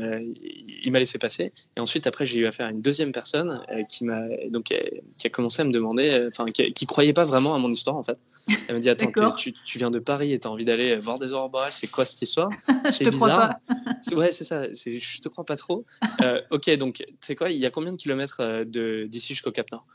[0.83, 1.51] il m'a laissé passer.
[1.77, 4.73] Et ensuite, après, j'ai eu affaire à une deuxième personne qui m'a donc
[5.17, 7.95] qui a commencé à me demander, enfin, qui, qui croyait pas vraiment à mon histoire
[7.95, 8.17] en fait.
[8.47, 11.19] Elle m'a dit Attends, tu, tu, viens de Paris et tu as envie d'aller voir
[11.19, 12.49] des aurores boréales, c'est quoi cette histoire
[12.89, 13.55] C'est bizarre.
[14.13, 15.85] ouais, c'est ça, je te crois pas trop.
[16.21, 19.51] Euh, ok, donc, tu sais quoi, il y a combien de kilomètres euh, d'ici jusqu'au
[19.51, 19.85] Cap Nord?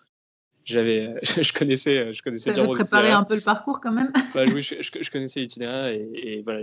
[0.68, 4.12] J'avais, je connaissais, je connaissais bien préparé un peu le parcours quand même.
[4.34, 6.60] bah, oui, je, je, connaissais l'itinéraire et, et, voilà,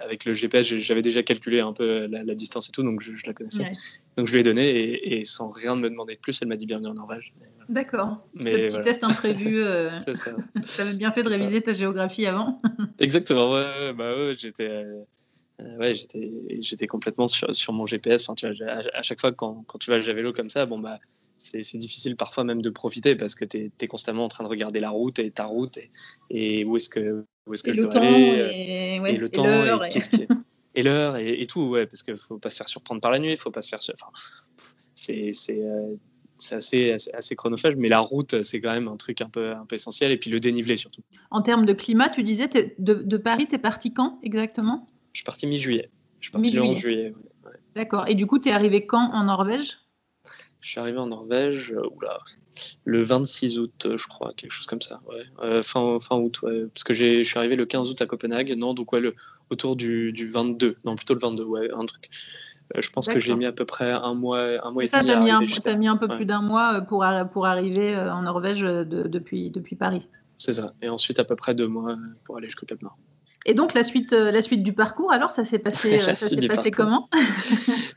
[0.00, 3.32] avec le GPS, j'avais déjà calculé un peu la, distance et tout, donc je, la
[3.32, 3.70] connaissais.
[4.16, 6.56] Donc je lui ai donné et, et, sans rien me demander de plus, elle m'a
[6.56, 7.32] dit bienvenue en Norvège.
[7.68, 8.26] D'accord.
[8.34, 9.62] Le petit test imprévu.
[9.62, 9.96] Euh...
[10.14, 10.14] ça.
[10.14, 12.60] tu avais bien fait de réviser ta géographie avant.
[12.98, 13.52] Exactement.
[13.52, 14.68] Ouais, bah ouais, j'étais.
[14.68, 18.28] Euh, ouais, j'étais, j'étais complètement sur, sur, mon GPS.
[18.28, 20.78] Enfin, tu vois, à, chaque fois quand, quand tu vas à vélo comme ça, bon
[20.78, 20.98] bah,
[21.38, 24.80] c'est, difficile parfois même de profiter parce que tu es, constamment en train de regarder
[24.80, 25.90] la route et ta route et,
[26.30, 29.28] et où est-ce que où est-ce que je dois aller euh, et, ouais, et, le
[29.28, 30.26] temps et, qu'est-ce qui
[30.74, 33.30] et l'heure et, tout ouais parce qu'il faut pas se faire surprendre par la nuit,
[33.30, 34.12] il faut pas se faire enfin
[34.94, 35.94] c'est c'est euh,
[36.40, 39.66] c'est assez, assez, chronophage, mais la route, c'est quand même un truc un peu, un
[39.66, 41.02] peu essentiel, et puis le dénivelé surtout.
[41.32, 42.48] En termes de climat, tu disais,
[42.78, 44.86] de, de, Paris, tu es parti quand exactement?
[45.14, 45.90] Je suis parti mi-juillet.
[46.20, 47.12] Je suis parti le 11 juillet.
[47.74, 48.06] D'accord.
[48.08, 49.78] Et du coup, tu es arrivé quand en Norvège?
[50.60, 52.18] Je suis arrivé en Norvège, euh, oula,
[52.84, 55.00] le 26 août, euh, je crois, quelque chose comme ça.
[55.08, 55.22] Ouais.
[55.42, 56.66] Euh, fin, fin août, ouais.
[56.74, 59.14] parce que je suis arrivé le 15 août à Copenhague, non, donc ouais, le,
[59.50, 62.10] autour du, du 22, non, plutôt le 22, ouais, un truc.
[62.76, 65.08] Je pense que j'ai mis à peu près un mois, un mois et ça, demi.
[65.08, 65.14] Ça,
[65.62, 69.74] tu as, mis un peu plus d'un mois pour, pour arriver en Norvège depuis, depuis
[69.74, 70.06] Paris.
[70.36, 70.74] C'est ça.
[70.82, 72.98] Et ensuite, à peu près deux mois pour aller jusqu'au Cap Nord.
[73.46, 76.70] Et donc, la suite, la suite du parcours, alors, ça s'est passé, ça s'est passé
[76.70, 77.08] comment?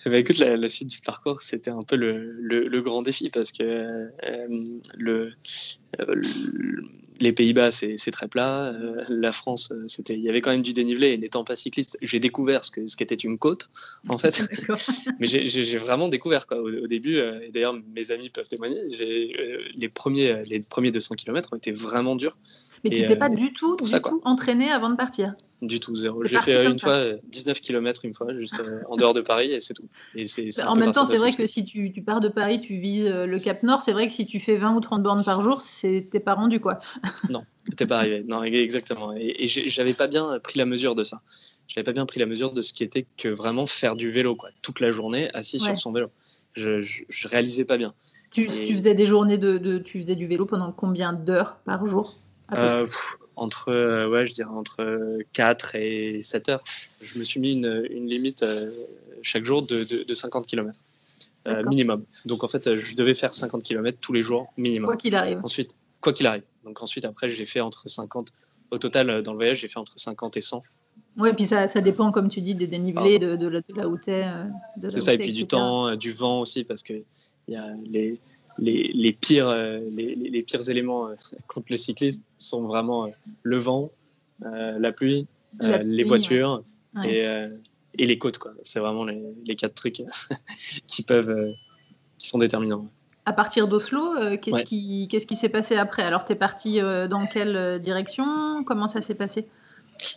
[0.05, 3.51] Eh ben, Écoute, la, suite du parcours, c'était un peu le, le, grand défi parce
[3.51, 4.09] que
[4.97, 5.33] le,
[7.21, 8.65] les Pays-Bas, c'est très plat.
[8.65, 11.09] Euh, la France, euh, c'était, il y avait quand même du dénivelé.
[11.09, 13.69] Et n'étant pas cycliste, j'ai découvert ce, qu'était une côte,
[14.09, 14.47] en fait.
[15.19, 16.59] Mais j'ai vraiment découvert quoi.
[16.59, 18.79] Au, début, euh, et d'ailleurs mes amis peuvent témoigner,
[19.75, 22.37] les premiers, les premiers 200 km ont été vraiment durs.
[22.83, 25.35] Mais tu n'étais pas du tout, du tout entraîné avant de partir?
[25.61, 26.23] Du tout, zéro.
[26.25, 29.51] J'ai fait une fois 19 euh, km une fois, juste euh, en dehors de Paris,
[29.51, 29.87] et c'est tout.
[30.15, 30.25] Et
[30.65, 33.25] en même temps, c'est vrai que si tu, tu, pars de Paris, tu vises euh,
[33.25, 35.61] le Cap Nord, c'est vrai que si tu fais 20 ou 30 bornes par jour,
[35.81, 36.79] t'es pas rendu, quoi.
[37.29, 37.43] non,
[37.77, 38.23] t'es pas arrivé.
[38.27, 39.13] Non, exactement.
[39.15, 41.21] Et, et j'avais pas bien pris la mesure de ça.
[41.67, 44.35] J'avais pas bien pris la mesure de ce qui était que vraiment faire du vélo,
[44.35, 46.09] quoi, toute la journée assis sur son vélo.
[46.53, 47.93] Je, je, réalisais pas bien.
[48.31, 51.87] Tu, tu, faisais des journées de, de, tu faisais du vélo pendant combien d'heures par
[51.87, 52.17] jour
[53.41, 56.63] entre, euh, ouais, je dirais entre 4 et 7 heures.
[57.01, 58.69] Je me suis mis une, une limite euh,
[59.23, 60.79] chaque jour de, de, 50 km
[61.47, 62.03] euh, minimum.
[62.25, 64.85] Donc en fait, je devais faire 50 km tous les jours minimum.
[64.85, 65.41] Quoi qu'il arrive.
[65.43, 66.43] Ensuite, quoi qu'il arrive.
[66.63, 68.31] Donc ensuite, après, j'ai fait entre 50.
[68.69, 70.63] Au total, dans le voyage, j'ai fait entre 50 et 100.
[71.17, 73.89] Oui, puis ça, ça, dépend, comme tu dis, des dénivelés, de, de, la, de là
[73.89, 73.97] où.
[74.03, 76.93] C'est ça, et puis du temps, du vent aussi, parce que
[77.47, 78.19] y a les,
[78.57, 81.15] les, pires, euh, les, pires éléments euh,
[81.47, 83.09] contre le cyclisme sont vraiment euh,
[83.43, 83.91] le vent,
[84.39, 85.27] la pluie,
[85.61, 86.63] les voitures
[87.03, 87.25] et,
[87.97, 88.39] les côtes.
[88.63, 90.01] C'est vraiment les, quatre trucs
[90.87, 91.53] qui peuvent,
[92.17, 92.87] qui sont déterminants.
[93.25, 96.01] À partir d'Oslo, qu'est-ce qui qu'est-ce qui s'est passé après?
[96.01, 98.63] Alors, tu es parti dans quelle direction?
[98.63, 99.45] Comment ça s'est passé?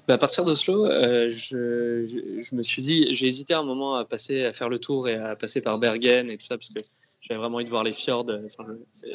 [0.09, 4.43] Bah, à partir d'Oslo, je, je, me suis dit, j'ai hésité un moment à passer,
[4.47, 6.81] à faire le tour et à passer par Bergen et tout ça, parce que
[7.27, 8.47] j'avais vraiment envie de voir les fjords, euh,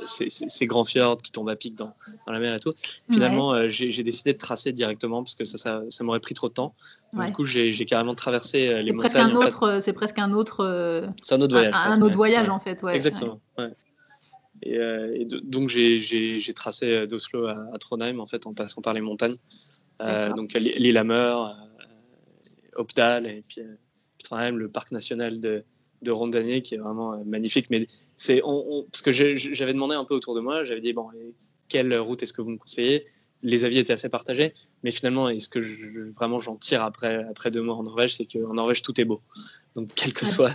[0.05, 1.93] ces, grands fjords qui tombent à pic dans,
[2.25, 2.73] dans la mer et tout.
[3.11, 6.53] Finalement, euh, j'ai décidé de tracer directement parce que ça, ça, m'aurait pris trop de
[6.53, 6.73] temps.
[7.13, 9.11] Du coup, j'ai carrément traversé euh, les montagnes.
[9.81, 11.07] C'est presque un autre.
[11.23, 11.73] C'est un autre voyage.
[11.75, 12.95] Un, autre voyage en fait, ouais.
[12.95, 13.39] Exactement.
[14.63, 19.37] Et, donc j'ai tracé d'Oslo à, Trondheim en fait en passant par les montagnes.
[19.99, 21.35] donc l'île Hammer,
[22.75, 25.63] Opdal et puis, puis Trondheim, le parc national de
[26.01, 27.69] de Rondanier qui est vraiment euh, magnifique.
[27.69, 31.09] Mais c'est parce que j'avais demandé un peu autour de moi, j'avais dit bon,
[31.67, 33.05] quelle route est-ce que vous me conseillez?
[33.41, 35.59] Les avis étaient assez partagés, mais finalement, est-ce que
[36.13, 39.21] vraiment j'en tire après après deux mois en Norvège, c'est qu'en Norvège tout est beau.
[39.75, 40.51] Donc quel que soit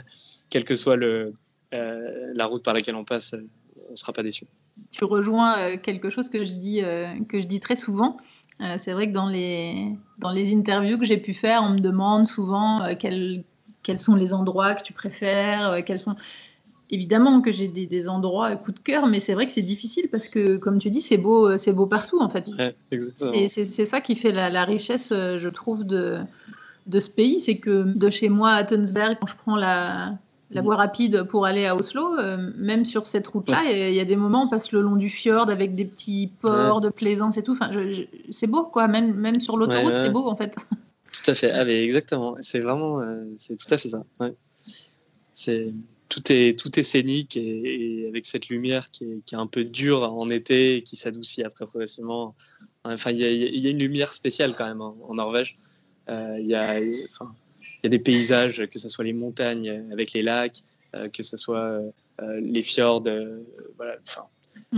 [0.51, 1.33] quel que soit le
[1.73, 3.49] euh, la route par laquelle on passe, euh,
[3.89, 4.45] on ne sera pas déçu.
[4.91, 6.83] Tu rejoins quelque chose que je dis
[7.29, 8.19] que je dis très souvent.
[8.79, 12.27] c'est vrai que dans les, dans les interviews que j'ai pu faire, on me demande
[12.27, 13.45] souvent quel,
[13.85, 16.17] quels sont les endroits que tu préfères, euh, quels sont...
[16.91, 20.29] Évidemment que j'ai des, endroits coup de cœur, mais c'est vrai que c'est difficile parce
[20.29, 22.49] que, comme tu dis, c'est beau, euh, c'est beau partout en fait.
[23.49, 26.21] c'est ça qui fait la, richesse, euh, je trouve, de,
[26.87, 27.41] de ce pays.
[27.41, 30.13] C'est que de chez moi à Tunsberg, quand je prends la,
[30.51, 32.17] la voie rapide pour aller à Oslo,
[32.59, 35.09] même sur cette route-là, il y, a des moments où on passe le long du
[35.09, 37.53] fjord avec des petits ports de plaisance et tout.
[37.53, 37.73] Enfin,
[38.29, 38.89] c'est beau, quoi.
[38.89, 40.55] Même, même sur l'autoroute, c'est beau, en fait.
[41.15, 41.51] Tout à fait.
[41.53, 42.37] Ah, exactement.
[42.41, 44.05] C'est vraiment, euh, c'est tout à fait ça.
[45.33, 45.73] C'est
[46.09, 49.65] tout est tout est scénique et, avec cette lumière qui est, qui est, un peu
[49.65, 52.35] dure en été et qui s'adoucit après progressivement.
[52.85, 55.57] Enfin, il y, y, a une lumière spéciale quand même en, Norvège.
[56.09, 56.79] Euh, il y a,
[57.13, 57.35] enfin,
[57.83, 60.59] y a des paysages, que ce soit les montagnes avec les lacs,
[60.95, 61.81] euh, que ce soit
[62.21, 63.05] les fjords.
[63.77, 63.97] voilà.
[64.03, 64.27] Enfin,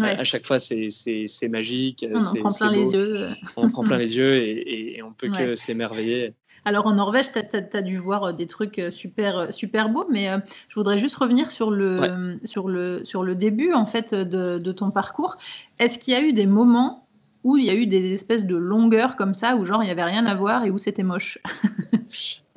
[0.01, 2.07] à chaque fois, c'est magique.
[2.13, 3.17] On prend plein les yeux.
[3.57, 6.35] On prend plein les yeux et, et, on peut que s'émerveiller.
[6.67, 7.39] Alors en Norvège, tu
[7.77, 10.29] as, dû voir euh, des trucs euh, super, euh, super beaux, mais
[10.69, 14.73] je voudrais juste revenir sur le, sur le, sur le début en fait de, de
[14.73, 15.37] ton parcours.
[15.79, 17.06] Est-ce qu'il y a eu des moments
[17.47, 19.93] où il y a eu des espèces de longueurs comme ça, où genre il n'y
[19.93, 21.39] avait rien à voir et où c'était moche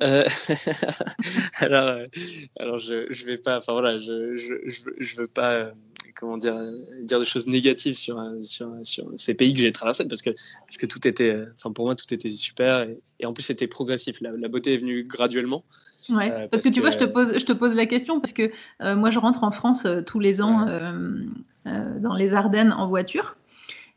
[0.00, 1.98] alors,
[2.58, 4.54] alors je, je vais pas, enfin voilà, je, je,
[4.98, 5.72] je, veux pas
[6.16, 6.56] comment dire,
[7.02, 10.78] dire des choses négatives sur, sur, sur ces pays que j'ai traversés parce que, parce
[10.78, 12.88] que tout était, enfin pour moi, tout était super
[13.20, 14.20] et, en plus c'était progressif.
[14.22, 15.64] La, beauté est venue graduellement.
[16.08, 18.32] Ouais, euh, parce, que tu vois, je te, pose, je te pose la question parce
[18.32, 18.50] que
[18.80, 20.66] euh, moi je rentre en France euh, tous les ans
[21.64, 23.36] dans les Ardennes en voiture.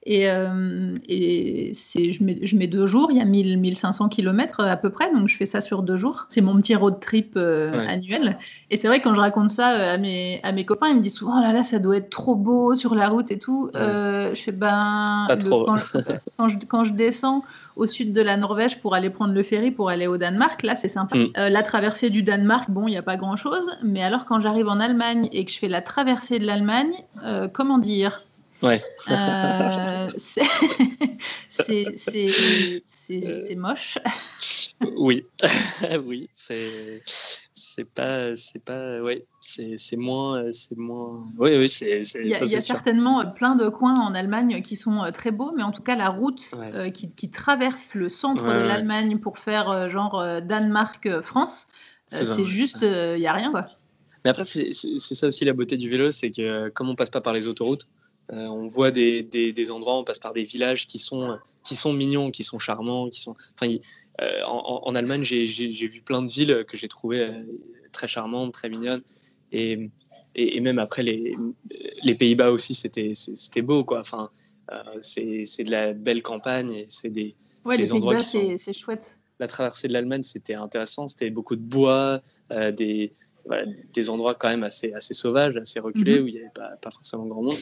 [0.06, 4.60] Et, euh, et je, mets, je mets deux jours, il y a 1000, 1500 km
[4.60, 6.26] à peu près, donc je fais ça sur deux jours.
[6.28, 8.38] C'est mon petit road trip euh, annuel.
[8.70, 11.02] Et c'est vrai quand je raconte ça euh, à mes, à mes copains, ils me
[11.02, 13.70] disent souvent, oh là là, ça doit être trop beau sur la route et tout.
[13.74, 15.26] je fais, ben,
[16.38, 17.46] quand, je, quand, je, descends
[17.78, 20.76] au sud de la Norvège pour aller prendre le ferry pour aller au Danemark, là
[20.76, 21.18] c'est sympa.
[21.18, 21.32] Mm.
[21.50, 24.68] la traversée du Danemark, bon, il n'y a pas grand chose, mais alors quand j'arrive
[24.68, 26.94] en Allemagne et que je fais la traversée de l'Allemagne,
[27.54, 28.20] comment dire?
[28.64, 28.82] Ouais.
[31.70, 34.00] Euh, c'est moche.
[34.98, 35.24] oui,
[36.06, 37.04] oui, c'est
[37.54, 42.44] c'est pas c'est pas ouais c'est moins c'est moins oui oui c'est il y a,
[42.44, 45.72] y a certainement plein de coins en Allemagne qui sont euh, très beaux mais en
[45.72, 50.42] tout cas la route euh, qui, qui, traverse le centre de l'Allemagne pour faire genre
[50.42, 51.68] Danemark France
[52.08, 53.66] c'est juste il y a rien quoi.
[54.26, 57.22] Mais après c'est ça aussi la beauté du vélo c'est que comme on passe pas
[57.22, 57.88] par les autoroutes
[58.32, 61.92] euh, on voit des, des, endroits, on passe par des villages qui sont, qui sont
[61.92, 63.36] mignons, qui sont charmants, qui sont.
[63.56, 63.74] Enfin,
[64.46, 67.30] en, Allemagne, j'ai vu plein de villes que j'ai trouvées
[67.92, 69.02] très charmantes, très mignonnes.
[69.52, 69.90] Et,
[70.36, 71.36] et, même après, les,
[72.02, 73.84] les Pays-Bas aussi, c'était beau.
[73.84, 74.00] Quoi.
[74.00, 74.30] Enfin,
[75.02, 79.20] c'est de la belle campagne c'est des, ouais, les endroits qui c'est chouette.
[79.40, 81.08] La traversée de l'Allemagne, c'était intéressant.
[81.08, 83.12] C'était beaucoup de bois, des,
[83.94, 86.24] des endroits quand même assez, assez sauvages, assez reculés, mhm.
[86.24, 87.58] où il n'y avait pas, pas, forcément grand monde.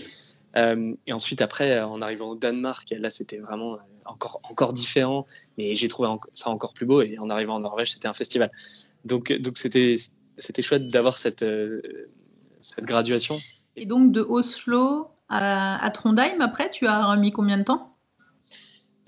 [0.58, 5.26] Euh, et ensuite, après, en arrivant au Danemark, là, c'était vraiment encore, encore différent.
[5.58, 7.02] Mais j'ai trouvé ça encore plus beau.
[7.02, 8.52] Et en arrivant en Norvège, c'était un festival.
[9.06, 9.96] Donc, donc c'était,
[10.38, 11.82] c'était chouette d'avoir cette, euh,
[12.60, 13.36] cette graduation.
[13.76, 17.96] Et donc, de Oslo à, Trondheim, après, tu as mis combien de temps?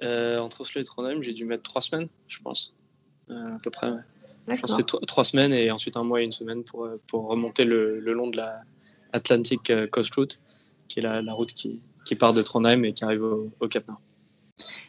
[0.01, 2.73] Euh, Entre Oslo et Trondheim, j'ai dû mettre trois semaines, je pense.
[3.29, 3.91] à peu près,
[4.47, 7.27] je pense c'est trois semaines et ensuite un mois et une semaine pour, euh, pour
[7.27, 8.61] remonter le, le long de la
[9.13, 10.39] Atlantic euh, Coast Route,
[10.93, 11.81] qui est la, route qui,
[12.15, 13.99] part de Trondheim et qui arrive au, Cap Nord.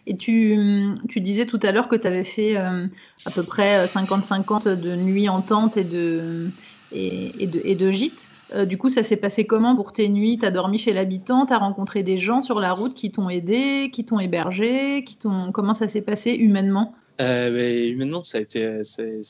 [0.07, 2.87] Et tu, disais tout à l'heure que tu avais fait euh,
[3.25, 6.51] à peu près 50-50 de nuits en tente et de,
[6.93, 8.29] et, de, de gîtes.
[8.67, 10.37] du coup, ça s'est passé comment pour tes nuits?
[10.39, 13.31] Tu as dormi chez l'habitant Tu as rencontré des gens sur la route qui t'ont
[13.31, 15.17] aidé, qui t'ont hébergé qui
[15.55, 16.95] Comment ça s'est passé humainement?
[17.21, 19.21] Euh, humainement, ça a été, c'est,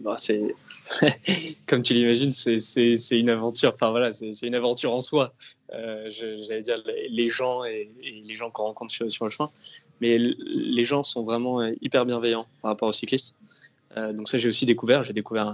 [0.00, 0.16] bah,
[1.66, 3.72] comme tu l'imagines, c'est une aventure.
[3.74, 5.32] Enfin voilà, c'est une aventure en soi.
[5.72, 9.50] Euh, j'allais dire les gens et, les gens qu'on rencontre sur, le chemin.
[10.00, 13.34] Mais les gens sont vraiment euh, hyper bienveillants par rapport aux cyclistes.
[13.96, 15.04] donc ça, j'ai aussi découvert.
[15.04, 15.46] J'ai découvert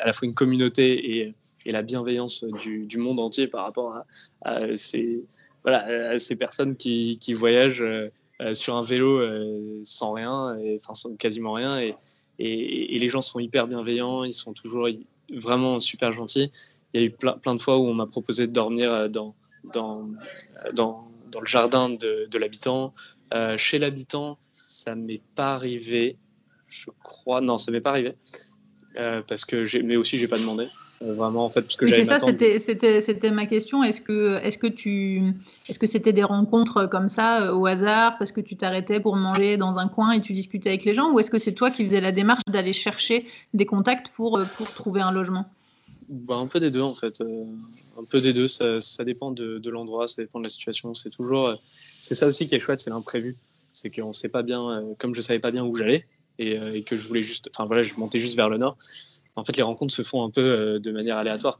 [0.00, 1.34] à la fois une communauté et,
[1.66, 4.02] la bienveillance du, monde entier par rapport
[4.42, 5.22] à, ces,
[5.62, 8.10] voilà, ces personnes qui, voyagent euh,
[8.52, 11.80] sur un vélo euh, sans rien, enfin quasiment rien.
[11.80, 11.94] Et,
[12.38, 14.88] et, les gens sont hyper bienveillants, ils sont toujours
[15.30, 16.50] vraiment super gentils.
[16.94, 19.08] Il y a eu plein, plein de fois où on m'a proposé de dormir euh,
[19.08, 19.34] dans,
[19.74, 20.08] dans,
[20.72, 22.94] dans, dans le jardin de, l'habitant.
[23.56, 26.16] chez l'habitant, ça m'est pas arrivé,
[26.68, 27.40] je crois.
[27.40, 28.14] Non, ça m'est pas arrivé.
[28.94, 30.68] parce que mais aussi j'ai pas demandé.
[31.00, 33.84] Euh, vraiment en fait parce que c'est ça c'était c'était c'était ma question.
[33.84, 35.32] Est-ce que est-ce que tu
[35.68, 39.14] est-ce que c'était des rencontres comme ça euh, au hasard parce que tu t'arrêtais pour
[39.14, 41.70] manger dans un coin et tu discutais avec les gens ou est-ce que c'est toi
[41.70, 45.48] qui faisais la démarche d'aller chercher des contacts pour euh, pour trouver un logement?
[46.08, 47.20] Bah, un peu des deux en fait.
[47.20, 48.48] Un peu des deux.
[48.48, 50.94] Ça, ça dépend de, de l'endroit ça dépend de la situation.
[50.94, 53.36] C'est toujours c'est ça aussi qui est chouette c'est l'imprévu.
[53.70, 56.06] C'est qu'on sait pas bien comme je savais pas bien où j'allais
[56.40, 58.76] et, et, que je voulais juste enfin voilà je montais juste vers le nord
[59.38, 61.58] en fait, les rencontres se font un peu euh, de manière aléatoire.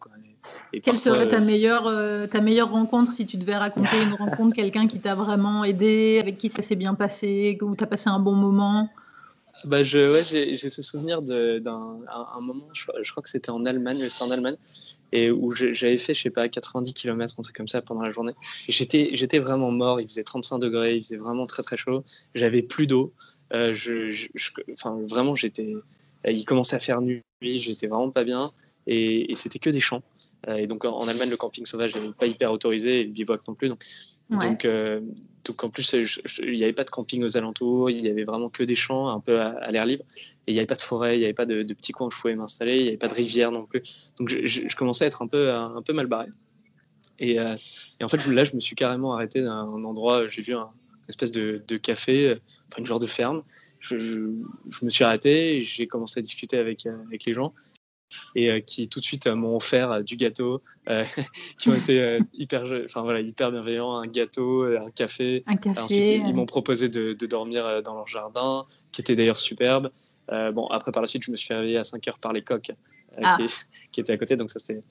[0.82, 4.54] Quelle serait ta euh, meilleure, euh, ta meilleure rencontre si tu devais raconter une rencontre,
[4.54, 8.08] quelqu'un qui t'a vraiment aidé, avec qui ça s'est bien passé, où tu as passé
[8.08, 8.90] un bon moment?
[9.64, 14.08] Bah je, ouais, j'ai, ce souvenir d'un un, moment, je, crois que c'était en Allemagne,
[14.08, 14.56] c'est en Allemagne,
[15.10, 18.10] et où j'avais fait, je sais pas, 90 km, un truc comme ça pendant la
[18.10, 18.34] journée.
[18.68, 22.04] Et j'étais, j'étais vraiment mort, il faisait 35 degrés, il faisait vraiment très très chaud,
[22.36, 23.12] j'avais plus d'eau,
[23.52, 24.28] je,
[24.74, 25.74] enfin, vraiment j'étais,
[26.26, 28.50] il commençait à faire nuit, j'étais vraiment pas bien
[28.87, 30.02] et, c'était que des champs.
[30.48, 33.46] Euh, et donc en, Allemagne, le camping sauvage n'est pas hyper autorisé et le bivouac
[33.46, 33.68] non plus.
[33.68, 33.85] Donc,
[34.31, 35.00] donc, euh,
[35.44, 35.94] donc, en plus,
[36.42, 39.09] il n'y avait pas de camping aux alentours, il y avait vraiment que des champs
[39.09, 40.04] un peu à, l'air libre.
[40.46, 42.11] Et il n'y avait pas de forêt, il n'y avait pas de, petits coins où
[42.11, 43.83] je pouvais m'installer, il n'y avait pas de rivière non plus.
[44.18, 46.28] Donc je, commençais à être un peu, un peu mal barré.
[47.18, 47.57] Et, euh,
[48.00, 50.70] et, en fait, là, je me suis carrément arrêté dans un endroit, j'ai vu un,
[51.09, 53.42] espèce de, de, café, enfin une genre de ferme.
[53.81, 57.55] Je, je, me suis arrêté et j'ai commencé à discuter avec, avec les gens
[58.35, 60.62] et euh, qui tout de suite euh, m'ont offert euh, du gâteau,
[61.59, 65.42] qui ont été hyper, enfin voilà, hyper bienveillants, un gâteau, un café.
[65.47, 69.37] Un café ensuite, ils, m'ont proposé de, de, dormir dans leur jardin, qui était d'ailleurs
[69.37, 69.90] superbe.
[70.31, 72.73] bon, après par la suite, je me suis réveillé à 5 heures par les coques.
[73.22, 73.37] Ah.
[73.38, 73.46] Qui,
[73.92, 74.37] qui, était à côté.
[74.37, 74.83] Donc ça c'était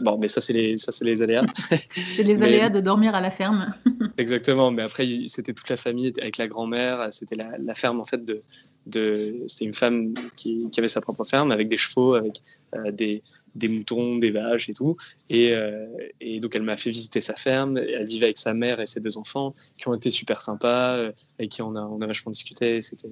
[0.00, 1.44] bon, mais ça c'est les ça c'est les aléas.
[2.16, 3.74] c'est les aléas de dormir à la ferme.
[4.18, 4.70] exactement.
[4.70, 7.08] Mais après c'était toute la famille avec la grand-mère.
[7.10, 8.42] C'était la, la, ferme en fait de
[8.86, 12.42] de c'était une femme qui, qui, avait sa propre ferme avec des chevaux, avec
[12.74, 13.22] euh, des
[13.54, 14.96] des moutons, des vaches et tout.
[15.30, 15.86] Et, euh,
[16.20, 17.78] et donc, elle m'a fait visiter sa ferme.
[17.78, 21.12] Elle vivait avec sa mère et ses deux enfants, qui ont été super sympas, euh,
[21.38, 22.80] avec qui on a, on a vachement discuté.
[22.80, 23.08] C'était,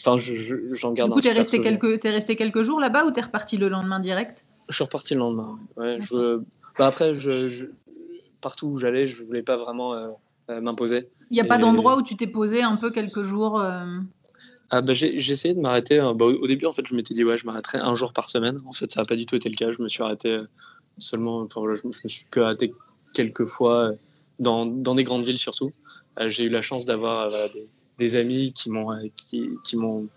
[0.00, 3.10] Enfin, j'en garde du coup, tu es resté, quelques, es resté quelques jours là-bas ou
[3.10, 4.44] tu es reparti le lendemain direct?
[4.68, 5.58] Je suis reparti le lendemain.
[5.76, 6.40] Ouais, je,
[6.78, 7.66] bah après, je,
[8.40, 10.08] partout où j'allais, je voulais pas vraiment euh,
[10.50, 11.08] euh, m'imposer.
[11.30, 13.98] Il n'y a pas d'endroit où tu t'es posé un peu quelques jours euh
[14.70, 15.98] ah bah, J'ai essayé de m'arrêter.
[16.14, 18.60] Bah, au, début, en fait, je m'étais dit, ouais, je m'arrêterai un jour par semaine.
[18.66, 19.70] En fait, ça n'a pas du tout été le cas.
[19.70, 20.38] Je me suis arrêté
[20.98, 22.72] seulement, enfin, je, me suis que arrêté
[23.14, 23.92] quelques fois
[24.38, 25.72] dans, dans des grandes villes surtout.
[26.26, 27.68] J'ai eu la chance d'avoir des
[27.98, 30.08] des amis qui m'ont euh, qui, qui m'ont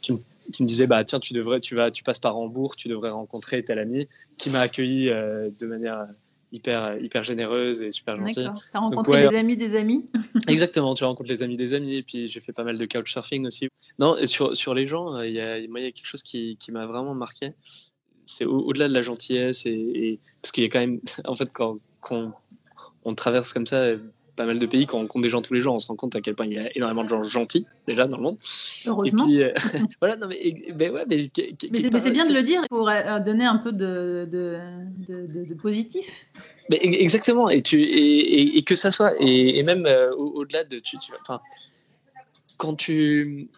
[0.00, 3.10] qui, me disaient bah tiens tu devrais tu vas tu passes par Hambourg tu devrais
[3.10, 4.06] rencontrer tel ami
[4.38, 6.06] qui m'a accueilli euh, de manière
[6.52, 8.48] hyper, hyper généreuse et super gentille.
[8.54, 10.06] Tu as rencontré des amis des amis
[10.48, 11.96] Exactement, tu rencontres les amis des amis.
[11.96, 13.68] Et puis j'ai fait pas mal de couchsurfing aussi.
[13.98, 16.56] Non, et sur, sur les gens, il y, a, il y a quelque chose qui,
[16.58, 17.52] qui m'a vraiment marqué.
[18.24, 19.66] C'est au-delà de la gentillesse.
[19.66, 22.32] Et, parce qu'il y a quand même, en fait, quand, quand
[23.04, 23.92] on traverse comme ça
[24.36, 25.96] pas mal de pays, quand on rencontre des gens tous les jours, on se rend
[25.96, 28.36] compte à quel point il y a énormément de gens gentils déjà dans le monde.
[28.86, 29.24] Heureusement.
[29.24, 29.52] Et puis, euh,
[30.00, 31.30] voilà, non, mais, ben ouais, mais,
[31.70, 34.60] mais c'est bien de le dire pour euh, donner un peu de, de,
[35.08, 36.26] de, positif.
[36.70, 40.78] Mais exactement, et, tu, et, et, que ça soit, et, même euh, au-delà de.
[40.78, 41.40] Tu, tu, enfin,
[42.58, 43.48] quand tu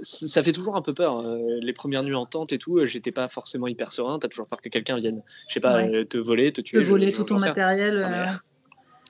[0.00, 1.22] ça fait toujours un peu peur.
[1.60, 4.18] les premières nuits en tente et tout, j'étais pas forcément hyper serein.
[4.18, 6.80] T'as toujours peur que quelqu'un vienne, je sais pas, te voler, te tuer.
[6.80, 8.26] Te voler tout ton matériel.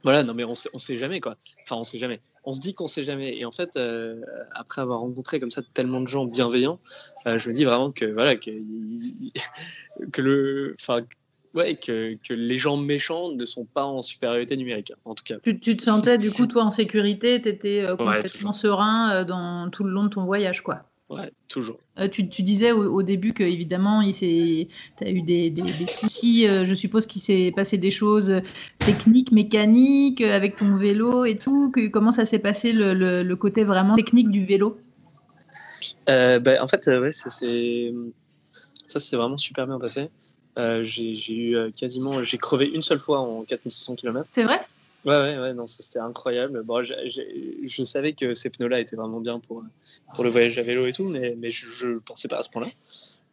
[0.02, 1.36] Voilà, non mais on sait, on sait jamais quoi.
[1.62, 2.20] Enfin, on sait jamais.
[2.44, 3.36] On se dit qu'on sait jamais.
[3.36, 4.20] Et en fait, euh,
[4.54, 6.80] après avoir rencontré comme ça tellement de gens bienveillants,
[7.26, 8.50] euh, je me dis vraiment que voilà que,
[10.12, 11.02] que le, enfin
[11.54, 15.36] ouais, que, que, les gens méchants ne sont pas en supériorité numérique, en tout cas.
[15.42, 19.70] Tu, tu te sentais du coup toi en sécurité, tu étais euh, complètement serein dans
[19.70, 20.82] tout le long de ton voyage quoi.
[21.12, 21.76] Ouais, toujours.
[21.98, 24.24] Euh, tu, disais au, début que évidemment, tu
[25.02, 25.52] as eu des,
[25.86, 26.48] soucis.
[26.48, 28.40] Euh, je suppose qu'il s'est passé des choses
[28.78, 31.70] techniques, mécaniques, euh, avec ton vélo et tout.
[31.70, 34.78] Que, comment ça s'est passé le, côté vraiment technique du vélo?
[36.06, 37.92] Ben, En fait, ouais, ça s'est
[39.12, 40.08] vraiment super bien passé.
[40.56, 44.26] j'ai eu quasiment, j'ai crevé une seule fois en 4600 km.
[44.32, 44.60] C'est vrai?
[45.04, 46.62] Ouais, ouais, ouais, non, c'était incroyable.
[46.62, 49.64] Bon, je savais que ces pneus-là étaient vraiment bien pour,
[50.14, 52.50] pour le voyage à vélo et tout, mais, mais je ne pensais pas à ce
[52.50, 52.70] point-là.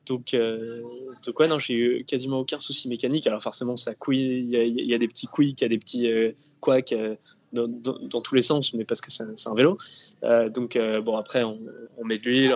[0.09, 0.82] Donc, euh,
[1.24, 3.28] donc ouais, non, j'ai eu quasiment aucun souci mécanique.
[3.28, 6.11] Alors forcément, ça couille, il y, a des petits quicks, il y a des petits
[6.11, 7.15] euh, couacs euh,
[7.53, 9.78] dans, dans, tous les sens, mais parce que c'est un, vélo.
[10.24, 11.59] Euh, donc bon, après, on
[12.03, 12.55] met de l'huile,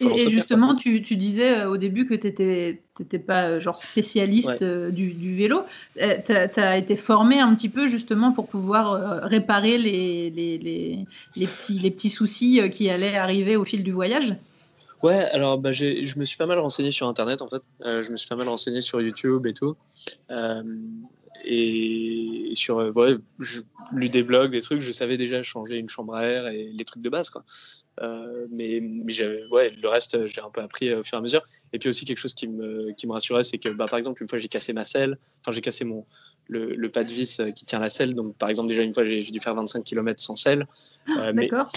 [0.00, 4.90] et, justement, tu, disais euh, au début que tu n'étais pas euh, genre spécialiste euh,
[4.90, 5.62] du, vélo.
[5.96, 11.90] tu as, été formé un petit peu justement pour pouvoir réparer les, les, petits, les
[11.90, 14.34] petits soucis qui allaient arriver au fil du voyage?
[15.02, 17.62] Ouais, alors bah, je me suis pas mal renseigné sur Internet en fait.
[17.84, 19.76] je me suis pas mal renseigné sur YouTube et tout.
[21.44, 23.60] et, sur, ouais, je
[23.92, 26.84] lu des blogs, des trucs, je savais déjà changer une chambre à air et les
[26.84, 27.30] trucs de base.
[27.30, 27.44] Quoi.
[28.00, 29.12] Euh, mais mais
[29.50, 31.42] ouais, le reste, j'ai un peu appris euh, au fur et à mesure.
[31.72, 34.22] Et puis aussi, quelque chose qui me, qui me rassurait, c'est que bah, par exemple,
[34.22, 36.04] une fois, j'ai cassé ma selle, enfin, j'ai cassé mon,
[36.48, 38.14] le, le, pas de vis euh, qui tient la selle.
[38.14, 40.66] Donc, par exemple, déjà une fois, j'ai dû faire 25 km sans selle.
[41.06, 41.70] D'accord.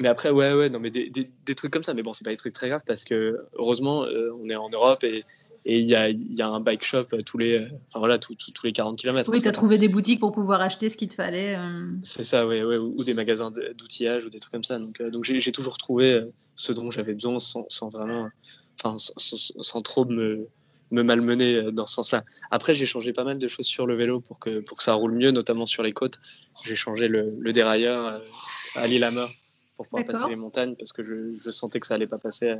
[0.00, 1.92] Mais après, ouais, ouais, non, mais des, des, des, trucs comme ça.
[1.92, 4.06] Mais bon, c'est pas des trucs très graves parce que heureusement,
[4.40, 5.24] on est en Europe et,
[5.64, 8.72] et il y a, y a, un bike shop tous les, enfin, voilà, tous les
[8.72, 9.30] 40 km.
[9.30, 11.56] Oui, tu as trouvé des boutiques pour pouvoir acheter ce qu'il te fallait.
[11.56, 11.86] Euh.
[12.02, 14.78] C'est ça, ouais, ou, des magasins d'outillage ou des trucs comme ça.
[14.78, 18.28] Donc, euh, donc j'ai toujours trouvé euh, ce dont j'avais besoin sans, sans vraiment,
[18.82, 20.48] enfin, sans, trop me,
[20.90, 22.24] me malmener dans ce sens-là.
[22.50, 24.94] Après, j'ai changé pas mal de choses sur le vélo pour que, pour que ça
[24.94, 26.20] roule mieux, notamment sur les côtes.
[26.64, 28.22] J'ai changé le, le dérailleur
[28.74, 29.06] à l'île
[29.76, 32.54] pour pouvoir passer les montagnes parce que je, je sentais que ça allait pas passer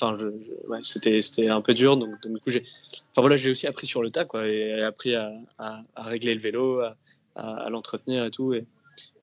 [0.00, 0.26] enfin, je,
[0.68, 1.96] ouais, c'était, c'était un peu dur.
[1.96, 2.64] Donc, du coup, j'ai,
[3.12, 6.40] enfin voilà, j'ai aussi appris sur le tas, quoi, et appris à, à, régler le
[6.40, 6.96] vélo, à,
[7.36, 8.54] à, l'entretenir et tout.
[8.54, 8.64] Et,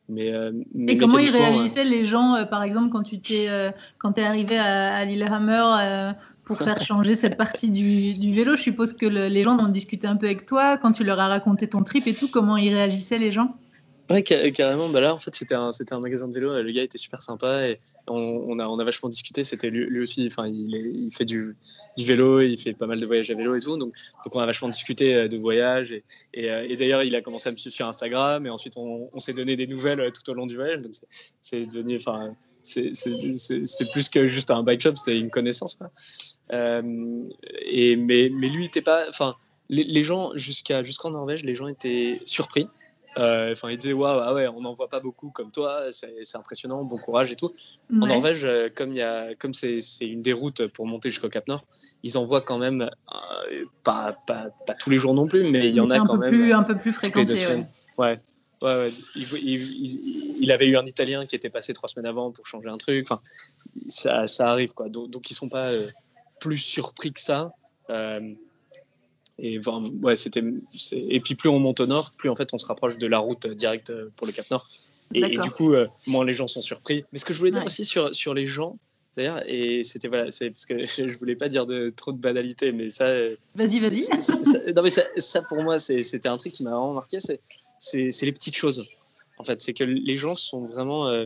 [0.09, 3.71] mais, euh, et comment ils réagissaient les gens, euh, par exemple, quand tu t'es, euh,
[3.97, 6.13] quand es arrivé à, Lillehammer
[6.45, 8.55] pour faire changer cette partie du, du, vélo?
[8.55, 11.27] Je suppose que les gens ont discuté un peu avec toi quand tu leur as
[11.27, 12.27] raconté ton trip et tout.
[12.27, 13.55] Comment ils réagissaient les gens?
[14.13, 14.89] Ouais, carrément.
[14.89, 16.61] Bah là, en fait, c'était un, un magasin de vélo.
[16.61, 19.43] Le gars était super sympa et on, a, on a vachement discuté.
[19.43, 21.55] C'était lui, aussi, enfin, il, il, fait du,
[21.97, 23.75] du, vélo, il fait pas mal de voyages à vélo et tout.
[23.75, 25.93] Donc, donc on a vachement discuté euh, de voyages.
[26.35, 29.09] Et, euh, et d'ailleurs, il a commencé à me suivre sur Instagram et ensuite, on,
[29.17, 30.83] s'est donné des nouvelles euh, tout au long du voyage.
[30.83, 30.93] Donc,
[31.41, 35.79] c'est devenu, enfin, c'était plus que juste un bike shop, c'était une connaissance.
[36.51, 37.23] Euh,
[37.65, 39.37] et, mais, mais lui, était pas, enfin,
[39.69, 44.19] les, les gens jusqu'à jusqu'en Norvège, les gens étaient surpris euh, enfin, il disait waouh,
[44.19, 47.51] ah ouais, on n'en voit pas beaucoup comme toi, c'est impressionnant, bon courage et tout.
[47.91, 51.65] En Norvège, euh, comme c'est une des routes pour monter jusqu'au Cap Nord,
[52.03, 55.69] ils en voient quand même euh, pas, pas, pas, tous les jours non plus, mais
[55.69, 57.33] il y en a quand même plus, un peu plus fréquenté.
[57.97, 58.19] Ouais.
[58.61, 58.89] Ouais, ouais.
[59.15, 62.77] Il, il, avait eu un Italien qui était passé trois semaines avant pour changer un
[62.77, 63.05] truc.
[63.05, 63.21] Enfin,
[63.89, 64.87] ça, ça arrive quoi.
[64.87, 65.69] Donc, donc ils sont pas
[66.39, 67.51] plus surpris que ça.
[69.45, 69.59] Et
[70.01, 70.41] ouais, c'était.
[70.93, 73.19] Et puis plus on monte au nord, plus en fait on se rapproche de la
[73.19, 74.69] route directe pour le Cap Nord.
[75.13, 77.03] Et, du coup, euh, moins les gens sont surpris.
[77.11, 78.79] Mais ce que je voulais dire aussi sur, sur les gens,
[79.17, 82.71] d'ailleurs, et c'était voilà, c'est parce que je voulais pas dire de trop de banalité,
[82.71, 83.07] mais ça.
[83.07, 84.73] Euh, vas-y, vas-y.
[84.73, 87.17] Non mais ça, ça pour moi, c'était un truc qui m'a vraiment marqué.
[87.19, 88.87] C'est les petites choses.
[89.37, 91.09] En fait, c'est que les gens sont vraiment.
[91.09, 91.25] Euh,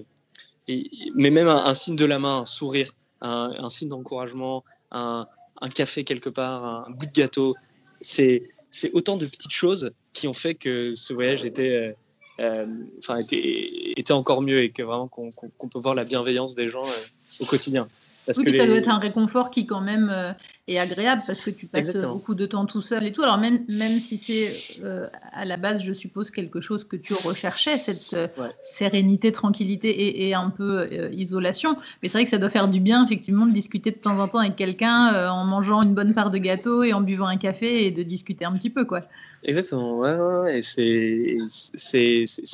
[0.68, 2.92] et, mais même un, signe de la main, un sourire,
[3.22, 5.28] un, un signe d'encouragement, un,
[5.62, 7.56] un, café quelque part, un bout de gâteau,
[8.02, 8.44] c'est
[8.94, 11.96] autant de petites choses qui ont fait que ce voyage était,
[12.40, 16.84] enfin, était, était, encore mieux et que vraiment qu'on peut voir la bienveillance des gens
[17.40, 17.88] au quotidien
[18.36, 20.32] oui, que ça doit être un réconfort qui quand même euh,
[20.68, 23.24] est agréable parce que tu passes beaucoup de temps tout seul et tout.
[23.24, 27.14] Alors même, même si c'est euh, à la base, je suppose, quelque chose que tu
[27.14, 28.28] recherchais, cette euh,
[28.64, 31.78] sérénité, tranquillité et, un peu isolation.
[32.02, 34.28] Mais c'est vrai que ça doit faire du bien effectivement de discuter de temps en
[34.28, 37.86] temps avec quelqu'un en mangeant une bonne part de gâteau et en buvant un café
[37.86, 38.86] et de discuter un petit peu.
[38.86, 39.04] quoi.
[39.44, 41.38] Exactement, ouais, ouais, c'est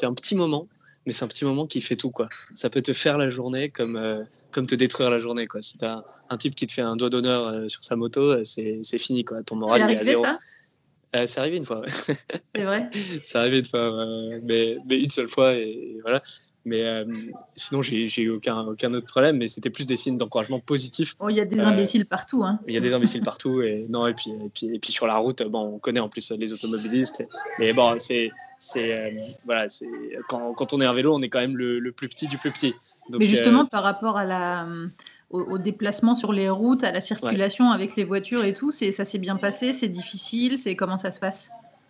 [0.06, 0.68] un petit moment
[1.06, 2.30] mais c'est un petit moment qui fait tout quoi.
[2.56, 3.98] Ça peut te faire la journée comme
[4.54, 5.48] comme te détruire la journée.
[5.48, 5.62] Quoi.
[5.62, 8.22] Si tu as un type qui te fait un doigt d'honneur euh, sur sa moto,
[8.22, 9.26] euh, c'est, fini.
[9.26, 9.44] Quoi.
[9.44, 10.24] Ton moral est, à zéro.
[10.24, 10.38] Ça?
[11.16, 11.82] Euh, c'est arrivé une fois.
[11.88, 12.90] c'est vrai?
[13.24, 13.92] C'est arrivé une fois,
[14.44, 15.54] mais, mais, une seule fois.
[15.54, 16.24] Et, voilà.
[16.66, 16.86] Mais
[17.56, 19.38] sinon, j'ai, eu aucun, aucun autre problème.
[19.38, 21.14] Mais c'était plus des signes d'encouragement positif.
[21.20, 22.44] Oh, il y a des imbéciles partout.
[22.44, 22.60] Hein.
[22.68, 23.62] Il y a des imbéciles partout.
[23.62, 26.10] Et, non, et, puis, et, puis, et puis sur la route, bon, on connaît en
[26.10, 27.24] plus les automobilistes.
[27.60, 28.32] Mais bon, c'est,
[28.64, 29.90] c'est euh, voilà, c'est
[30.30, 32.50] quand, quand, on est un vélo, on est quand même le, plus petit du plus
[32.50, 32.74] petit.
[33.20, 34.66] Mais justement, euh, par rapport à la,
[35.32, 39.04] au, déplacement sur les routes, à la circulation avec les voitures et tout, c'est ça
[39.04, 41.50] s'est bien passé, c'est difficile, c'est comment ça se passe?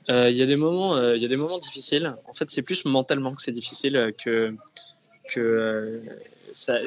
[0.09, 2.15] Euh, Il y a des moments, il y a des moments difficiles.
[2.28, 4.55] En fait, c'est plus mentalement que c'est difficile que
[5.32, 6.01] que
[6.53, 6.80] ça,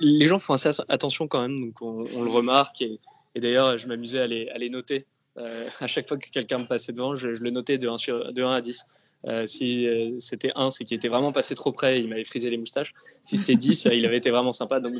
[0.00, 2.98] les gens font assez attention quand même, donc on, le remarque et,
[3.36, 5.17] d'ailleurs, je m'amusais à les, à les noter euh,
[5.80, 8.42] à chaque fois que quelqu'un me passait devant, je, le notais de 1, sur, de
[8.42, 8.86] 1 à 10.
[9.26, 12.50] Euh, si euh, c'était 1, c'est qu'il était vraiment passé trop près, il m'avait frisé
[12.50, 12.94] les moustaches.
[13.24, 14.80] Si c'était 10, il avait été vraiment sympa.
[14.80, 14.94] Donc,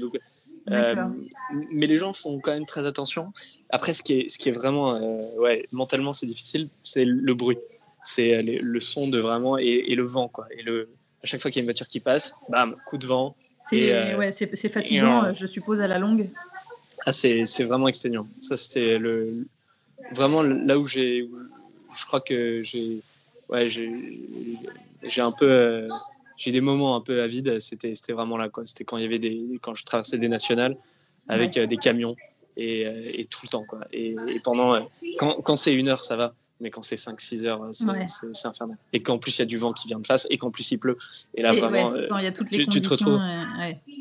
[0.66, 3.32] mais les gens font quand même très attention.
[3.70, 4.99] Après, ce qui est, ce qui est vraiment,
[5.36, 7.59] ouais, mentalement, c'est difficile, c'est le bruit.
[8.05, 10.28] C'est le son de vraiment et, le vent.
[10.28, 10.47] Quoi.
[10.57, 10.89] Et le,
[11.22, 13.36] à chaque fois qu'il y a une voiture qui passe, bam, coup de vent.
[13.70, 16.28] C'est ouais, fatigant, je suppose, à la longue.
[17.07, 18.26] Ah, c'est vraiment exténuant.
[18.41, 19.47] Ça, c'était le,
[20.13, 21.29] vraiment là où j'ai,
[21.99, 23.01] je crois que j'ai,
[23.49, 25.89] ouais, j'ai un peu, euh,
[26.37, 27.59] j'ai des moments un peu avides.
[27.59, 28.65] C'était, c'était vraiment là, quoi.
[28.67, 30.77] C'était quand il y avait des, quand je traversais des nationales
[31.29, 32.17] avec euh, des camions
[32.57, 33.81] et, euh, et, tout le temps, quoi.
[33.93, 34.89] Et, pendant,
[35.19, 36.35] quand, quand c'est une heure, ça va.
[36.61, 38.77] Mais quand c'est 5-6 heures, c'est infernal.
[38.93, 40.69] Et qu'en plus, il y a du vent qui vient de face et qu'en plus,
[40.73, 40.99] il pleut.
[41.37, 43.21] Et là, vraiment, quand il y a toutes les tu, te retrouves.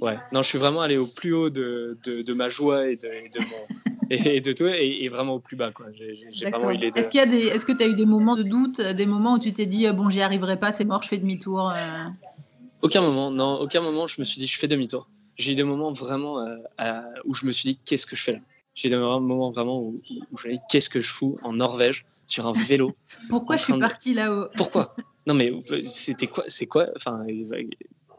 [0.02, 0.18] ouais.
[0.34, 3.08] Non, je suis vraiment allé au plus haut de, de, de ma joie et de,
[3.08, 5.88] de mon, et de tout et, vraiment au plus bas quoi.
[5.93, 8.36] J'ai vraiment eu Est-ce qu'il y a des, est-ce que tu as eu des moments
[8.36, 11.10] de doute, des moments où tu t'es dit bon j'y arriverai pas, c'est mort, je
[11.10, 11.70] fais demi-tour.
[11.70, 12.05] Euh?
[12.82, 15.10] Aucun moment, non, aucun moment je me suis dit je fais demi-tour.
[15.38, 18.34] J'ai eu des moments vraiment euh, où je me suis dit qu'est-ce que je fais
[18.34, 18.39] là?
[18.76, 20.01] J'ai eu des moments vraiment où,
[20.32, 22.93] où je me suis dit qu'est-ce que je fous en Norvège sur un vélo.
[23.30, 24.47] Pourquoi je suis parti là-haut?
[24.55, 24.95] Pourquoi?
[25.26, 25.51] Non mais
[25.84, 26.88] c'était quoi C'est quoi?
[26.95, 27.26] Enfin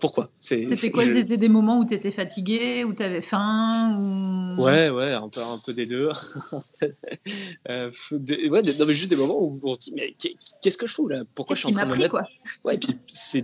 [0.01, 0.31] pourquoi?
[0.39, 1.05] C'était quoi?
[1.05, 4.63] C'était des moments où tu étais fatigué, où tu avais faim ou...
[4.63, 6.11] Ouais, ouais, un peu, un peu des deux.
[7.69, 10.15] euh, ouais, non, mais juste des moments où on se dit, mais
[10.63, 11.23] qu'est-ce que je fous là?
[11.35, 12.11] Pourquoi je suis en train de me mettre.
[12.11, 12.23] Quoi?
[12.65, 12.97] Ouais, et puis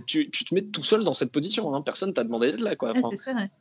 [0.05, 1.73] tu, tu, te mets tout seul dans cette position.
[1.75, 1.81] Hein.
[1.81, 2.75] Personne t'a demandé d'être là.
[2.75, 2.93] Quoi.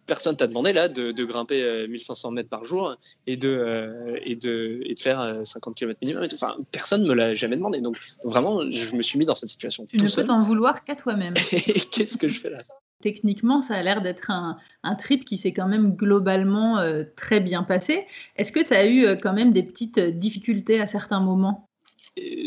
[0.06, 4.18] Personne t'a demandé là de, de grimper 1500 euh, mètres par jour et de, euh,
[4.24, 6.28] et de, et de faire 50 euh, km minimum.
[6.32, 7.80] Enfin, personne ne me l'a jamais demandé.
[7.80, 9.86] Donc, vraiment, je me suis mis dans cette situation.
[9.86, 11.34] Tu ne peux t'en vouloir qu'à toi-même.
[11.90, 12.58] qu'est-ce que je fais là?
[13.02, 14.58] Techniquement, ça a l'air d'être un,
[14.98, 18.06] trip qui s'est quand même globalement euh, très bien passé.
[18.36, 21.68] Est-ce que tu as eu euh, quand même des petites euh, difficultés à certains moments?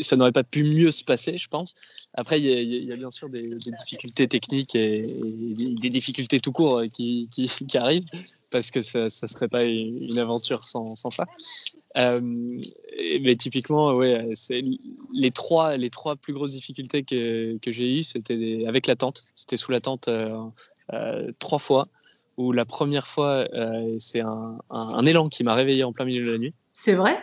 [0.00, 1.74] Ça n'aurait pas pu mieux se passer, je pense.
[2.14, 7.28] Après, il y, a bien sûr des, difficultés techniques et, des, difficultés tout court qui,
[7.30, 8.06] qui arrivent
[8.50, 11.26] parce que ça ne serait pas une aventure sans, sans ça.
[11.96, 14.28] Euh, mais typiquement, ouais,
[15.12, 19.24] les trois, les trois plus grosses difficultés que, que j'ai eues, c'était avec la tente.
[19.34, 20.38] C'était sous la tente euh,
[20.92, 21.88] euh, trois fois.
[22.36, 23.48] Où la première fois,
[23.98, 26.54] c'est un, un, élan qui m'a réveillé en plein milieu de la nuit.
[26.72, 27.18] C'est vrai?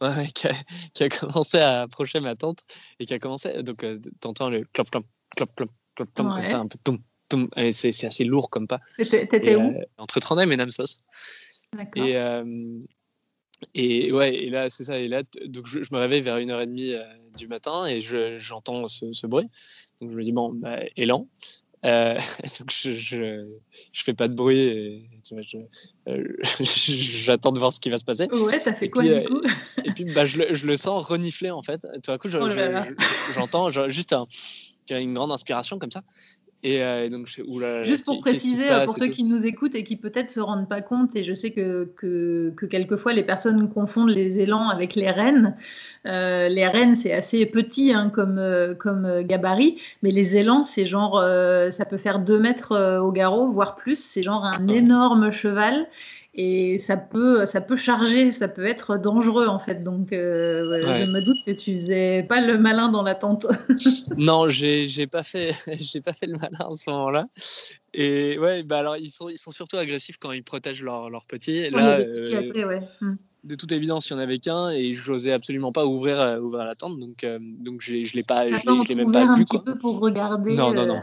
[0.00, 0.52] Ouais, qui, a,
[0.94, 2.60] qui, a, commencé à approcher ma tente
[2.98, 3.62] et qui a commencé.
[3.62, 3.84] Donc,
[4.20, 5.04] t'entends le clop, clop,
[5.36, 6.98] clop, clop, clop, clop comme ça, un peu tom,
[7.72, 8.80] c'est assez lourd comme pas.
[8.96, 11.04] T'étais où euh, Entre Trondheim et Namsos.
[11.96, 12.80] Et, euh,
[13.74, 14.98] et ouais, et là, c'est ça.
[14.98, 17.04] Et là, donc je, me réveille vers 1h30 euh,
[17.36, 19.48] du matin et j'entends ce, bruit.
[20.00, 21.28] Donc je me dis, bon, bah, élan.
[21.86, 23.46] donc je, je,
[23.92, 25.08] je, fais pas de bruit et
[26.60, 28.26] j'attends de voir ce qui va se passer.
[28.32, 29.40] Ouais, t'as fait quoi du coup
[29.84, 31.86] Et puis bah, je, le, je le sens renifler en fait.
[32.02, 32.48] Tout à coup, oh
[33.34, 34.26] j'entends juste un,
[34.90, 36.02] une grande inspiration comme ça.
[36.66, 37.28] Et, euh, donc,
[37.84, 41.14] Juste pour préciser, pour ceux qui nous écoutent et qui peut-être se rendent pas compte,
[41.14, 45.56] et je sais que, que, que quelquefois les personnes confondent les élans avec les rennes.
[46.06, 50.86] Euh, les rennes, c'est assez petit hein, comme, euh, comme gabarit, mais les élans, c'est
[50.86, 51.22] genre,
[51.70, 54.02] ça peut faire 2 mètres au garrot, voire plus.
[54.02, 55.86] C'est genre un énorme cheval.
[56.38, 59.82] Et ça peut, ça peut charger, ça peut être dangereux en fait.
[59.82, 63.46] Donc, euh, je me doute que tu faisais pas le malin dans l'attente.
[64.18, 67.26] non, j'ai, j'ai pas fait, j'ai pas fait le malin à ce moment-là.
[67.94, 71.26] Et ouais, bah alors ils sont, ils sont surtout agressifs quand ils protègent leurs leur
[71.26, 71.70] petits.
[71.70, 73.14] Là, euh, hmm.
[73.44, 76.64] De toute évidence, il n'y en avait qu'un et j'osais absolument pas ouvrir, euh, ouvrir
[76.64, 79.44] la tente, donc, donc je, je l'ai pas, je l'ai, même pas un vu.
[79.44, 80.54] Petit peu pour regarder.
[80.54, 81.00] Non, non, non.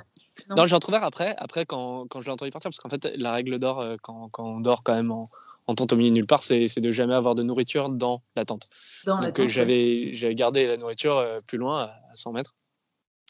[0.49, 3.33] Non, j'ai entrouvert après, après quand, quand je l'ai entendu partir, parce qu'en fait, la
[3.33, 5.27] règle d'or, euh, quand, quand, on dort quand même en,
[5.67, 8.45] en tente au milieu de nulle part, c'est de jamais avoir de nourriture dans la
[8.45, 8.67] tente.
[9.05, 12.55] Donc euh, j'avais gardé la nourriture euh, plus loin, à 100 mètres,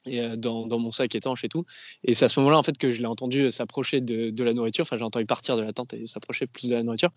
[0.05, 1.65] et dans, dans, mon sac étanche et tout.
[2.03, 4.53] Et c'est à ce moment-là en fait que je l'ai entendu s'approcher de, de, la
[4.53, 4.83] nourriture.
[4.83, 7.11] Enfin, j'ai entendu partir de la tente et s'approcher plus de la nourriture.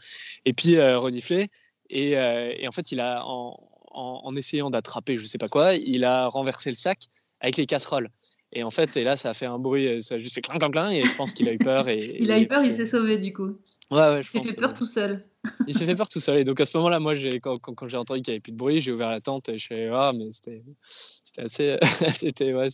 [0.45, 1.49] Et puis renifler.
[1.91, 3.57] Et, et, en fait, il a en,
[3.91, 7.07] en, en essayant d'attraper je sais pas quoi, il a renversé le sac
[7.41, 8.11] avec les casseroles.
[8.53, 10.41] Et en fait, et là, ça a fait un bruit, euh, ça a juste fait
[10.41, 11.89] clink, clink, clink, et je pense qu'il a eu peur.
[11.89, 13.59] Et, il a eu peur, il s'est sauvé du coup.
[13.91, 15.27] Ouais, ouais, je il s'est fait peur tout seul.
[15.67, 16.39] il s'est fait peur tout seul.
[16.39, 18.53] Et donc à ce moment-là, moi, quand, quand, quand j'ai entendu qu'il n'y avait plus
[18.53, 20.63] de bruit, j'ai ouvert la tente et je suis voir, mais c'était
[21.39, 21.77] assez.
[22.15, 22.69] c'était ouais,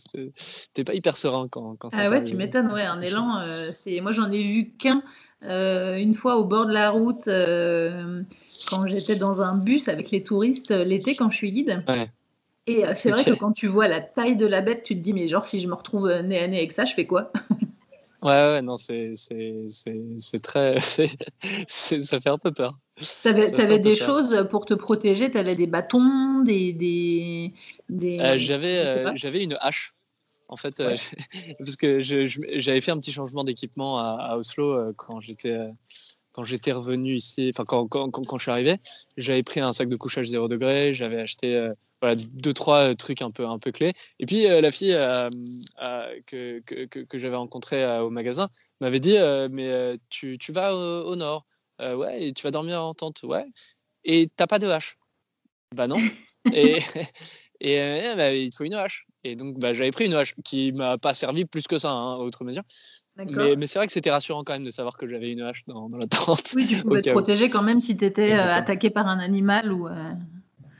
[0.85, 3.39] pas hyper serein quand, quand ça Ah ouais, tu m'étonnes, ouais, un élan.
[3.39, 5.03] Euh, c'est moi, j'en ai vu qu'un.
[5.41, 10.23] Euh, une fois au bord de la route, quand j'étais dans un bus avec les
[10.23, 11.83] touristes l'été, quand je suis guide.
[11.87, 12.09] Ouais.
[12.65, 15.01] Et euh, c'est vrai que quand tu vois la taille de la bête, tu te
[15.01, 17.05] dis, mais genre, si je me retrouve euh, nez à nez avec ça, je fais
[17.05, 17.31] quoi?
[18.21, 19.11] Ouais, ouais, non, c'est
[20.41, 20.77] très.
[21.67, 22.79] ça fait un peu peur.
[22.95, 25.29] Tu avais, des choses pour te protéger?
[25.29, 26.71] Tu avais des bâtons, des.
[26.71, 27.53] des,
[27.89, 28.19] des...
[28.21, 29.93] Euh, j'avais une hache.
[30.47, 30.81] En fait,
[31.59, 35.57] parce que j'avais fait un petit changement d'équipement à, à, Oslo quand j'étais
[36.33, 38.79] quand j'étais revenu ici, enfin quand, quand, quand, je suis arrivé,
[39.17, 41.73] j'avais pris un sac de couchage 0 degré, j'avais acheté euh,
[42.03, 43.93] voilà, deux, trois euh, trucs un peu, un peu clés.
[44.19, 44.91] Et puis euh, la fille
[46.27, 48.49] que, que, que, j'avais rencontrée au magasin
[48.81, 49.15] m'avait dit
[49.51, 51.45] Mais tu, tu, vas au, nord
[51.79, 53.45] Ouais, et tu vas dormir en tente Ouais.
[54.03, 54.97] Et t'as pas de hache
[55.73, 55.95] Bah non.
[56.53, 56.79] et,
[57.61, 59.07] et bah, il te faut une hache.
[59.23, 62.17] Et donc bah, j'avais pris une hache qui m'a pas servi plus que ça, hein,
[62.17, 62.63] autre mesure.
[63.15, 65.63] Mais, mais c'est vrai que c'était rassurant quand même de savoir que j'avais une hache
[65.67, 66.51] dans, dans, la tente.
[66.53, 69.71] Oui, tu pouvais te protéger quand même si tu étais euh, attaqué par un animal
[69.71, 69.87] ou.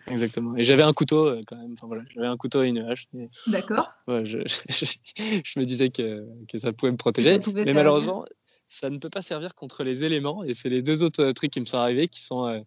[0.07, 0.55] Euh, Exactement.
[0.55, 1.73] Et j'avais un couteau euh, quand même.
[1.73, 3.07] Enfin, voilà, j'avais un couteau et une hache.
[3.47, 3.89] D'accord.
[4.07, 7.39] Ouais, je, je, me disais que, que, ça pouvait me protéger.
[7.53, 8.25] mais malheureusement,
[8.67, 10.43] ça ne peut pas servir contre les éléments.
[10.43, 12.63] Et c'est les deux autres trucs qui me sont arrivés qui sont.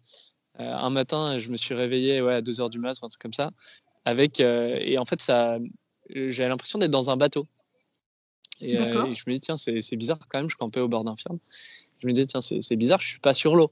[0.57, 3.33] un matin, je me suis réveillé ouais, à 2 h du mat, un truc comme
[3.33, 3.51] ça.
[4.05, 5.59] Avec, et en fait, ça,
[6.09, 7.45] j'avais l'impression d'être dans un bateau.
[8.63, 11.15] Euh, et, je me dis, tiens, c'est bizarre quand même, je campais au bord d'un
[11.15, 11.39] ferme.
[11.99, 13.71] Je me dis, tiens, c'est bizarre, je suis pas sur l'eau.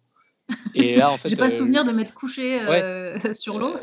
[0.73, 1.29] Et là, en fait.
[1.29, 3.75] J'ai pas le euh, souvenir de m'être couché euh, sur l'eau.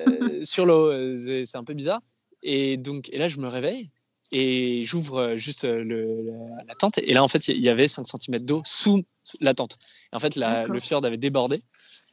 [0.42, 2.00] sur l'eau, c'est un peu bizarre.
[2.42, 3.90] Et donc, et là, je me réveille
[4.32, 6.24] et j'ouvre juste le,
[6.66, 6.98] la, tente.
[6.98, 9.04] Et là, en fait, il y avait 5 cm d'eau sous
[9.40, 9.78] la tente.
[10.12, 11.56] Et en fait, la, le fjord avait débordé.
[11.56, 11.62] Et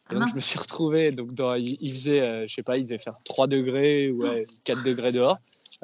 [0.09, 1.11] ah donc, je me suis retrouvé.
[1.11, 4.23] Donc, dans, il, faisait, je sais pas, il devait faire 3 degrés ou
[4.65, 5.37] 4 degrés dehors.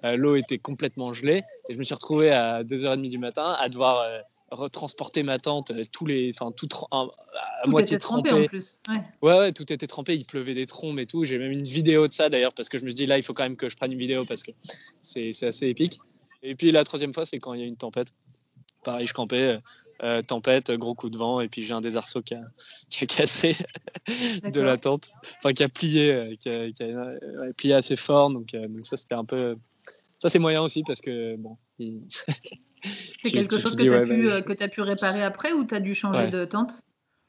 [0.03, 3.69] Euh, l'eau était complètement gelée et je me suis retrouvé à 2h30 du matin à
[3.69, 4.19] devoir euh,
[4.51, 7.07] retransporter ma tente, euh, tous les, enfin tout, à
[7.65, 8.31] moitié trempé.
[8.31, 8.79] En plus.
[8.87, 9.01] Ouais.
[9.21, 9.51] ouais.
[9.51, 10.15] tout était trempé.
[10.15, 11.23] Il pleuvait des trombes et tout.
[11.23, 13.23] J'ai même une vidéo de ça d'ailleurs parce que je me suis dit là, il
[13.23, 14.51] faut quand même que je prenne une vidéo parce que
[15.01, 15.99] c'est assez épique.
[16.43, 18.09] Et puis la troisième fois, c'est quand il y a une tempête.
[18.83, 19.59] Pareil, je campais,
[20.27, 22.43] tempête, gros coup de vent, et puis j'ai un des arceaux qui a,
[22.91, 23.55] qui a cassé
[24.43, 28.29] de la tente, enfin qui a plié, qui a, plié assez fort.
[28.29, 29.55] Donc, donc ça, c'était un peu,
[30.19, 31.57] ça, c'est moyen aussi parce que bon.
[33.21, 35.93] c'est quelque chose que tu as, pu, as pu réparer après ou tu as dû
[35.93, 36.83] changer de tente?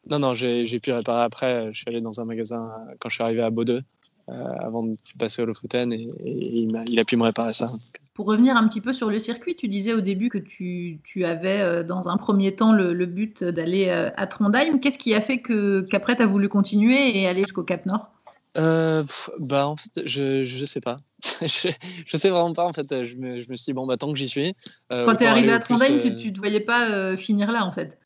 [0.09, 1.73] Non, non, j'ai pu réparer après.
[1.73, 2.71] Je suis allé dans un magasin
[3.01, 3.83] quand je suis arrivé à Baudeux
[4.29, 7.67] euh, avant de passer au Lofoten et, il, a, il, a, pu me réparer ça.
[8.15, 11.25] Pour revenir un petit peu sur le circuit, tu disais au début que tu, tu
[11.25, 14.79] avais euh, dans un premier temps le, le but d'aller euh, à Trondheim.
[14.79, 18.11] Qu'est-ce qui a fait qu'après tu as voulu continuer et aller jusqu'au Cap Nord?
[18.57, 19.05] Euh,
[19.39, 20.97] bah en fait je je sais pas
[21.43, 21.69] je,
[22.07, 24.13] je, sais vraiment pas en fait je me, je me suis dit bon bah tant
[24.13, 24.55] que j'y suis
[24.93, 26.17] euh, quand tu es arrivé à Trondheim euh...
[26.17, 27.99] tu ne voyais pas euh, finir là en fait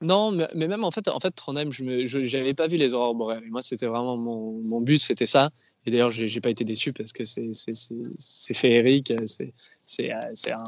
[0.00, 3.14] non mais, mais, même en fait en fait Trondheim je n'avais pas vu les aurores
[3.14, 5.50] boréales moi c'était vraiment mon, mon, but c'était ça
[5.86, 9.52] et d'ailleurs j'ai pas été déçu parce que c'est féerique c'est
[9.84, 10.10] c'est
[10.52, 10.62] un,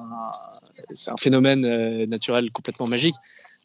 [1.06, 3.16] un phénomène naturel complètement magique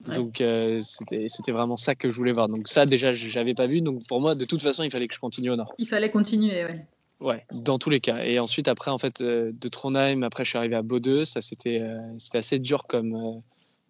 [0.01, 2.47] donc euh, c'était vraiment ça que je voulais voir.
[2.47, 3.81] Donc ça déjà j'avais pas vu.
[3.81, 5.73] Donc pour moi de toute façon il fallait que je continue au nord.
[5.77, 6.79] Il fallait continuer, ouais.
[7.20, 8.24] Ouais, dans tous les cas.
[8.24, 11.26] Et ensuite après en fait euh, de Trondheim, après je suis arrivé à Bodø.
[11.26, 13.41] Ça c'était euh, assez dur comme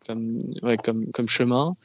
[0.07, 1.75] comme ouais, comme comme chemin.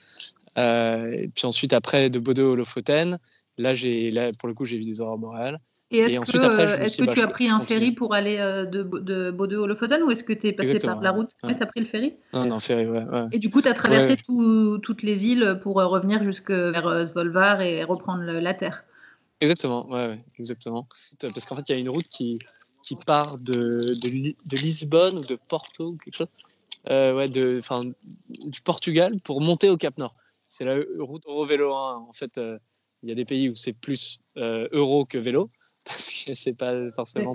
[0.57, 3.19] et puis ensuite après de Bodø au Lofoten,
[3.59, 5.59] là là pour le coup j'ai vu des aurores boréales.
[5.95, 10.11] Et est-ce que, bah, tu as pris un ferry pour aller de, de Bordeaux-Lofoten ou
[10.11, 11.29] est-ce que tu es passé par la route?
[11.45, 11.55] ouais.
[11.55, 12.15] Tu as pris le ferry?
[12.33, 13.05] Non, non, ferry, ouais.
[13.31, 17.85] Et du coup, tu as traversé toutes les îles pour revenir jusque vers Svolvær et
[17.85, 18.85] reprendre la terre
[19.43, 20.87] Exactement, ouais, exactement.
[21.19, 22.39] Parce qu'en fait, il y a une route qui,
[22.85, 26.31] qui part de, de, Lisbonne ou de Porto ou quelque chose,
[26.89, 27.61] euh, ouais, de,
[28.29, 30.15] du Portugal pour monter au Cap Nord.
[30.47, 32.07] C'est la route Euro-Vélo 1.
[32.09, 32.57] En fait, euh,
[33.03, 35.51] il y a des pays où c'est plus euh, euro que vélo
[35.85, 37.33] parce que c'est pas forcément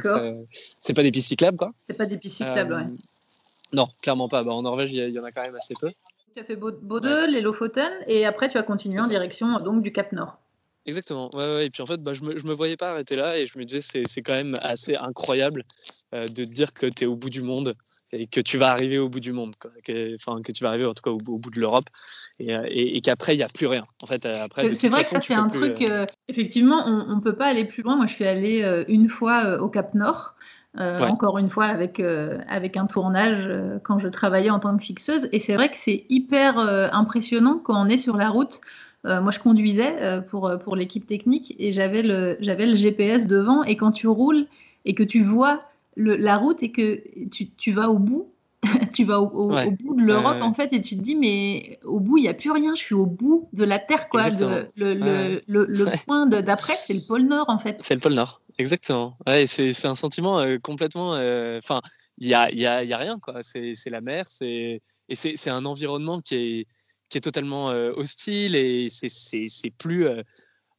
[0.80, 1.74] c'est pas des pistes cyclables quoi.
[1.88, 2.86] C'est pas des pistes cyclables, ouais.
[3.74, 4.44] Non, clairement pas.
[4.44, 5.92] Bah, en Norvège, il y, en a quand même assez peu.
[6.34, 9.92] Tu as fait Bodø, les Lofoten, et après tu as continué en direction donc du
[9.92, 10.38] Cap Nord.
[10.88, 11.30] Exactement.
[11.34, 11.66] Ouais, ouais.
[11.66, 13.46] Et puis en fait, bah, je ne me, je me, voyais pas arrêter là et
[13.46, 15.64] je me disais, c'est quand même assez incroyable
[16.14, 17.76] euh, de dire que tu es au bout du monde
[18.14, 19.54] et que tu vas arriver au bout du monde,
[20.16, 21.90] Enfin, que tu vas arriver en tout cas au, bout de l'Europe
[22.40, 23.84] et, euh, et, qu'après, il n'y a plus rien.
[24.02, 27.36] En fait, après, c'est vrai que ça, c'est un truc, euh, effectivement, on ne peut
[27.36, 27.98] pas aller plus loin.
[27.98, 30.36] Moi, je suis allée une fois au Cap Nord.
[30.80, 33.50] Encore une fois avec, avec un tournage
[33.84, 35.28] quand je travaillais en tant que fixeuse.
[35.32, 38.62] Et c'est vrai que c'est hyper impressionnant quand on est sur la route
[39.06, 42.76] euh, moi, je conduisais euh, pour, euh, pour l'équipe technique et j'avais le, j'avais le
[42.76, 43.64] GPS devant.
[43.64, 44.48] Et quand tu roules
[44.86, 45.64] et que tu vois
[45.96, 48.32] le, la route et que tu, tu vas au bout,
[48.94, 52.18] tu vas au, bout de l'Europe en fait et tu te dis mais au bout
[52.18, 52.74] il n'y a plus rien.
[52.74, 54.28] Je suis au bout de la terre quoi.
[54.30, 57.78] Le, le, le, le, point d'après c'est le pôle Nord en fait.
[57.82, 58.42] C'est le pôle Nord.
[58.58, 59.16] Exactement.
[59.28, 61.12] Ouais, c'est, c'est un sentiment complètement
[61.60, 61.82] enfin
[62.18, 63.44] il y a, y, a, y a rien quoi.
[63.44, 66.68] C'est, c'est la mer c'est et c'est, c'est un environnement qui est
[67.10, 70.08] qui est totalement euh, hostile et c'est plus.
[70.08, 70.24] Euh,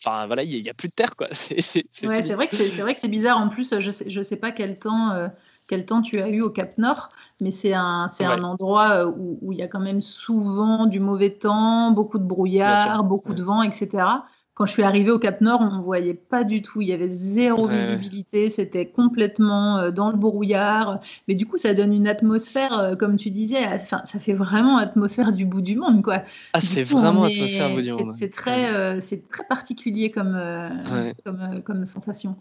[0.04, 1.28] enfin voilà, il n'y a, plus de terre quoi.
[1.32, 3.38] C'est ouais, vrai que c'est vrai que c'est bizarre.
[3.38, 5.28] En plus, je sais, je sais pas quel temps, euh,
[5.68, 7.10] quel temps tu as eu au Cap Nord,
[7.40, 11.30] mais c'est un, c'est un endroit où il y a quand même souvent du mauvais
[11.30, 14.04] temps, beaucoup de brouillard, beaucoup de vent, etc.
[14.58, 16.80] Quand je suis arrivée au Cap Nord, on ne voyait pas du tout.
[16.80, 18.50] Il y avait zéro visibilité.
[18.50, 20.98] C'était complètement euh, dans le brouillard.
[21.28, 24.76] Mais du coup, ça donne une atmosphère, euh, comme tu disais, enfin, ça fait vraiment
[24.76, 26.02] atmosphère du bout du monde.
[26.02, 26.24] Quoi.
[26.54, 28.14] Ah, c'est vraiment atmosphère du bout du monde.
[28.18, 30.36] C'est très, euh, c'est très particulier comme,
[31.24, 32.36] comme, comme, sensation.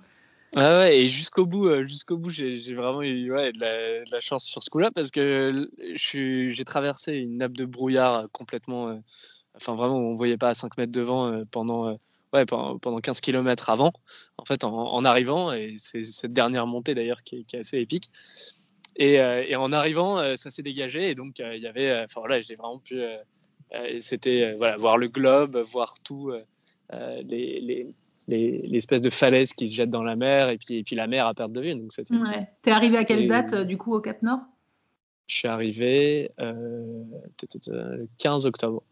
[0.55, 4.63] Ah ouais, et jusqu'au bout, jusqu'au bout, j'ai vraiment eu ouais, de, la, chance sur
[4.63, 8.99] ce coup-là parce que j'ai traversé une nappe de brouillard complètement
[9.57, 11.95] enfin vraiment, on ne voyait pas à 5 mètres devant euh, pendant, euh,
[12.33, 13.91] ouais, pendant, 15 km avant,
[14.37, 18.11] en fait, en, arrivant, et c'est cette dernière montée d'ailleurs qui, est assez épique.
[18.95, 22.41] Et, euh, et en arrivant, ça s'est dégagé, et donc il y avait, enfin voilà,
[22.41, 23.01] j'ai vraiment pu,
[23.99, 26.33] c'était voilà, voir le globe, voir tout,
[27.23, 27.87] les, les
[28.27, 31.33] l'espèce de falaise qui jette dans la mer et puis, et puis la mer à
[31.33, 31.75] perte de vue.
[31.75, 32.49] Donc ouais.
[32.61, 34.41] T'es arrivé à quelle date du coup au Cap Nord?
[35.27, 38.83] Je suis arrivé le 15 octobre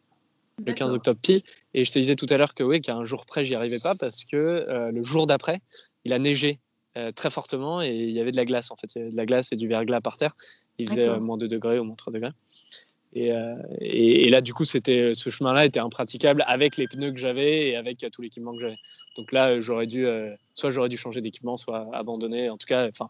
[0.64, 1.41] le 15 octobre pile.
[1.74, 3.80] Et je te disais tout à l'heure que oui, qu'à un jour près, j'y arrivais
[3.80, 5.62] pas parce que euh, le jour d'après,
[6.03, 6.60] il a neigé
[6.97, 8.88] euh, très fortement et il y avait de la glace en fait.
[8.95, 10.36] Il y avait de la glace et du verglas par terre.
[10.78, 12.32] Il faisait euh, moins 2 degrés ou moins 3 degrés.
[13.18, 13.32] Et,
[13.80, 17.78] et, là, du coup, c'était ce chemin-là était impraticable avec les pneus que j'avais et
[17.78, 18.76] avec tout l'équipement que j'avais.
[19.16, 20.06] Donc là, j'aurais dû,
[20.53, 22.49] soit j'aurais dû changer d'équipement, soit abandonner.
[22.49, 23.10] En tout cas, enfin,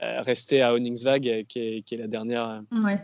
[0.00, 2.64] rester à Onyxvag, qui est, qui est la dernière.
[2.72, 2.98] Ouais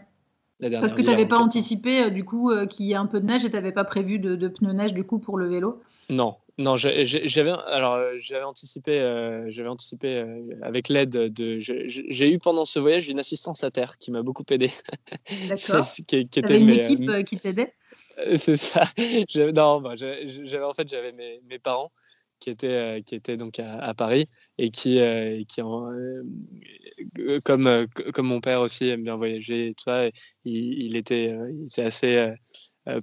[0.61, 3.21] parce que tu n'avais pas anticipé euh, du coup euh, qu'il y ait un peu
[3.21, 5.83] de neige et tu n'avais pas prévu de, pneus neige du coup pour le vélo?
[6.09, 8.99] Non, non, j'avais alors euh, j'avais anticipé,
[9.49, 10.25] j'avais anticipé
[10.63, 11.59] avec l'aide de.
[11.61, 14.71] J'ai eu pendant ce voyage une assistance à terre qui m'a beaucoup aidé.
[15.49, 15.87] D'accord.
[16.07, 17.73] qui, qui était une équipe qui t'aidait?
[18.37, 18.83] C'est ça.
[19.55, 21.93] Non, bah, j'avais en fait j'avais mes, mes, parents
[22.41, 24.29] qui était, euh, qui était donc à, Paris
[24.59, 26.23] et qui, euh, qui euh,
[27.45, 30.09] comme, comme mon père aussi aime bien voyager tout ça,
[30.45, 32.35] il, était, il était assez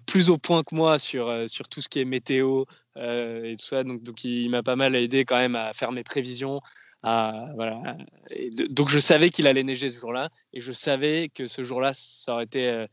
[0.06, 2.64] plus au point que moi sur, sur tout ce qui est météo
[2.98, 3.84] et tout ça.
[3.84, 6.62] Donc, donc il, m'a pas mal aidé quand même à faire mes prévisions.
[7.06, 7.82] À, voilà.
[8.70, 12.34] donc je savais qu'il allait neiger ce jour-là et je savais que ce jour-là, ça
[12.34, 12.86] aurait été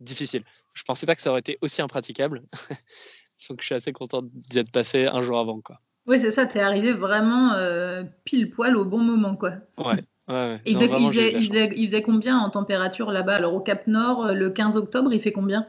[0.00, 0.42] difficile.
[0.74, 2.42] Je pensais pas que ça aurait été aussi impraticable.
[3.48, 5.60] Donc je suis assez content d'y être passé un jour avant.
[5.60, 5.80] Quoi.
[6.06, 9.36] Oui, c'est ça, tu es arrivé vraiment euh, pile poil au bon moment.
[9.36, 9.52] Quoi.
[9.78, 10.04] Ouais.
[10.28, 13.36] ouais, il, faisait, combien en température là-bas?
[13.36, 15.66] Alors au Cap Nord, euh, le 15 octobre, il fait combien?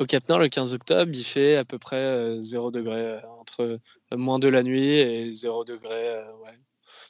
[0.00, 3.78] Au Cap Nord, le 15 octobre, il fait à peu près 0 euh, degré, entre
[4.16, 6.58] moins de la nuit et 0 degré, ouais.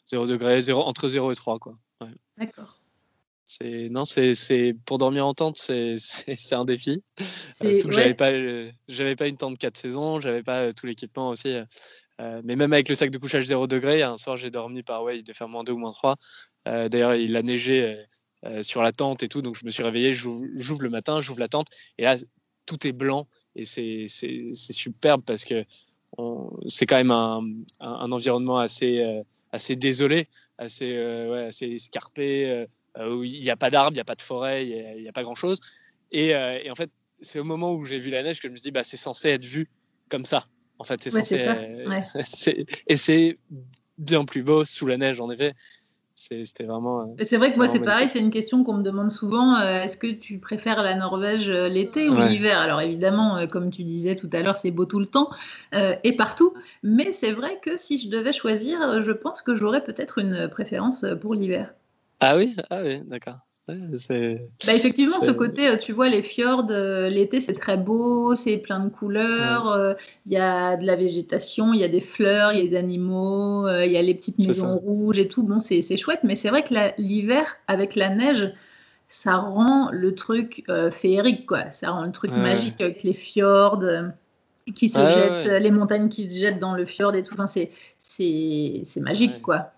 [0.07, 1.59] 0 degré, 0, entre 0 et 3.
[1.59, 1.77] Quoi.
[2.37, 2.77] D'accord.
[3.57, 7.05] C'est non, c'est pour dormir en tente, c'est un défi.
[7.61, 8.33] Parce que j'avais pas
[8.89, 11.55] j'avais pas une tente 4 saisons, j'avais pas tout l'équipement aussi.
[12.21, 15.05] Euh, mais même avec le sac de couchage 0 degré, un soir j'ai dormi par
[15.05, 16.17] ouais, il devait faire moins 2 ou moins 3.
[16.67, 18.05] Euh, d'ailleurs, il a neigé
[18.45, 21.39] euh, sur la tente et tout, donc je me suis réveillé, j'ouvre le matin, j'ouvre
[21.39, 22.17] la tente et là
[22.67, 24.07] tout est blanc et c'est
[24.53, 25.65] superbe parce que
[26.67, 30.29] c'est quand même un, environnement assez, assez désolé,
[30.59, 32.67] assez, assez escarpé,
[32.99, 35.13] où il n'y a pas d'arbres, il n'y a pas de forêt, il n'y a,
[35.13, 35.59] pas grand-chose.
[36.13, 36.91] Et, et, en fait,
[37.21, 38.97] c'est au moment où j'ai vu la neige que je me suis dit, bah, c'est
[38.97, 39.69] censé être vu
[40.09, 40.47] comme ça.
[40.79, 41.47] En fait, c'est censé.
[42.87, 43.39] et c'est
[43.99, 45.55] bien plus beau sous la neige, en effet.
[46.17, 47.01] C'était vraiment.
[47.01, 49.57] Euh, c'est vrai que moi, c'est pareil, c'est une question qu'on me demande souvent.
[49.57, 52.59] Euh, est-ce que tu préfères la Norvège euh, l'été ou l'hiver?
[52.59, 55.29] Alors évidemment, comme tu disais tout à l'heure, c'est beau tout le temps
[55.73, 56.55] et partout.
[56.83, 61.05] Mais c'est vrai que si je devais choisir, je pense que j'aurais peut-être une préférence
[61.21, 61.75] pour l'hiver.
[62.21, 63.39] Ah oui, ah oui, d'accord.
[64.67, 68.59] bah effectivement, ce côté, euh, tu vois, les fjords, euh, l'été, c'est très beau, c'est
[68.59, 69.95] plein de couleurs, euh,
[70.27, 72.77] il y a de la végétation, il y a des fleurs, il y a des
[72.77, 75.43] animaux, il y a les petites maisons rouges et tout.
[75.43, 78.53] Bon, c'est chouette, mais c'est vrai que l'hiver, avec la neige,
[79.09, 81.73] ça rend le truc féerique, quoi.
[81.73, 83.83] Ça rend le truc magique avec les fjords
[84.75, 87.35] qui se jettent, les montagnes qui se jettent dans le fjord et tout.
[87.39, 87.47] Enfin,
[87.99, 89.73] c'est magique, quoi.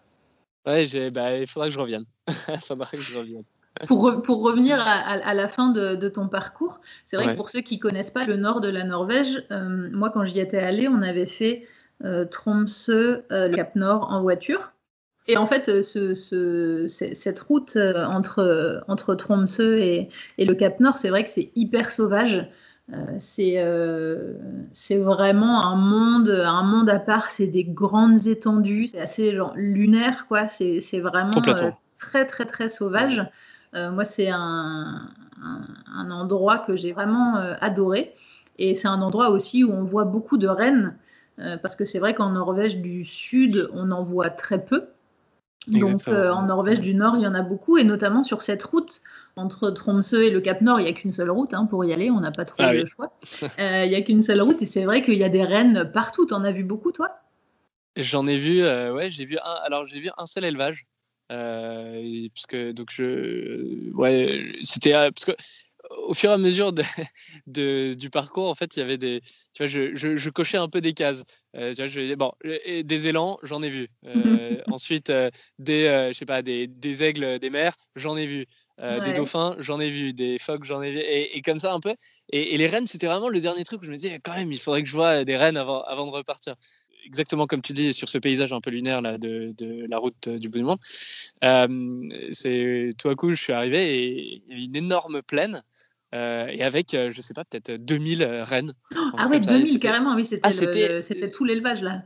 [0.66, 2.04] Ouais, bah, il faudra que je revienne.
[2.60, 3.44] faudra que je revienne
[3.86, 7.78] pour, pour, revenir à, la fin de, ton parcours, c'est vrai que pour ceux qui
[7.78, 11.26] connaissent pas le nord de la Norvège, euh, moi quand j'y étais allée, on avait
[11.26, 11.66] fait
[12.04, 14.72] euh, Tromsø, euh, le Cap Nord en voiture.
[15.28, 20.08] Et en fait, ce, cette route entre, entre Tromsø et,
[20.38, 22.48] et le Cap Nord, c'est vrai que c'est hyper sauvage.
[23.18, 23.56] c'est
[24.96, 27.32] vraiment un monde, un monde à part.
[27.32, 28.86] C'est des grandes étendues.
[28.86, 30.46] C'est assez genre, lunaire, quoi.
[30.46, 31.32] C'est vraiment
[31.98, 33.22] très, très, très sauvage.
[33.74, 35.10] Euh, moi, c'est un,
[35.94, 38.14] endroit que j'ai vraiment euh, adoré.
[38.58, 40.96] Et c'est un endroit aussi où on voit beaucoup de rennes,
[41.38, 44.86] euh, parce que c'est vrai qu'en Norvège du Sud, on en voit très peu.
[45.66, 49.02] Donc en Norvège du Nord, il y en a beaucoup, et notamment sur cette route
[49.34, 51.92] entre Tromsø et le Cap Nord, il n'y a qu'une seule route hein, pour y
[51.92, 53.12] aller, on n'a pas trop ah le choix.
[53.58, 56.24] il n'y a qu'une seule route, et c'est vrai qu'il y a des rennes partout.
[56.24, 57.18] Tu en as vu beaucoup, toi?
[57.96, 60.86] J'en ai vu, ouais, j'ai vu un, alors j'ai vu un seul élevage.
[61.32, 65.32] Euh, parce que donc je, ouais, c'était euh, parce que
[66.08, 66.72] au fur et à mesure
[67.46, 69.20] de, du parcours, en fait, il y avait des,
[69.52, 71.22] tu vois, je, je, cochais un peu des cases.
[71.54, 73.88] Euh, tu vois, je, bon, des élans, j'en ai vu.
[74.66, 75.12] ensuite,
[75.60, 78.46] des, je sais pas, des, des, aigles des mers, j'en ai vu.
[78.78, 80.12] Des dauphins, j'en ai vu.
[80.12, 80.98] Des phoques, j'en ai vu.
[80.98, 81.94] Et, comme ça un peu.
[82.30, 84.50] Et, et les rennes, c'était vraiment le dernier truc où je me disais, quand même,
[84.50, 86.56] il faudrait que je vois des rennes avant, avant de repartir
[87.06, 89.54] exactement comme tu dis, sur ce paysage un peu lunaire là, de,
[89.88, 90.78] la route du bout du monde.
[91.44, 95.62] Euh, c'est tout à coup, je suis arrivé et il y a une énorme plaine.
[96.14, 98.72] Euh, et avec, euh, je sais pas, peut-être 2000 rennes.
[99.18, 102.02] ah ouais, 2000 carrément, oui, ah, c'était tout l'élevage là.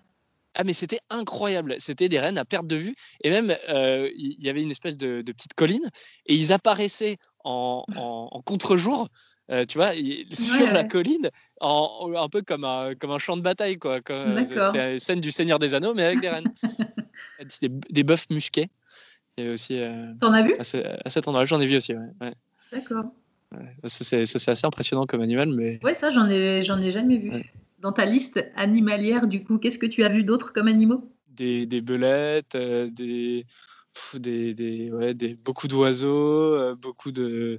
[0.55, 4.49] Ah mais c'était incroyable, c'était des rennes à perte de vue et même il y
[4.49, 5.89] avait une espèce de, petite colline
[6.27, 9.09] et ils apparaissaient en, en contre-jour
[9.51, 9.93] euh, tu vois,
[10.33, 11.31] sur la colline,
[11.61, 13.99] en, un peu comme un, comme un champ de bataille, quoi.
[14.45, 16.53] C'était une scène du Seigneur des Anneaux, mais avec des rennes.
[17.63, 18.69] des, des bœufs musqués.
[19.37, 19.79] Et aussi.
[19.79, 20.55] Euh, T'en as vu?
[20.59, 20.65] à,
[21.11, 22.35] cet endroit, j'en ai vu aussi, ouais.
[22.73, 23.13] D'accord.
[23.87, 25.81] c'est assez impressionnant comme animal, mais.
[25.83, 27.33] Ouais, ça, j'en ai, j'en ai jamais vu.
[27.81, 31.11] Dans ta liste animalière, du coup, qu'est-ce que tu as vu d'autres comme animaux?
[31.29, 33.47] Des, des belettes, euh, des,
[34.15, 37.59] des, des, ouais, des, beaucoup d'oiseaux, beaucoup de, euh,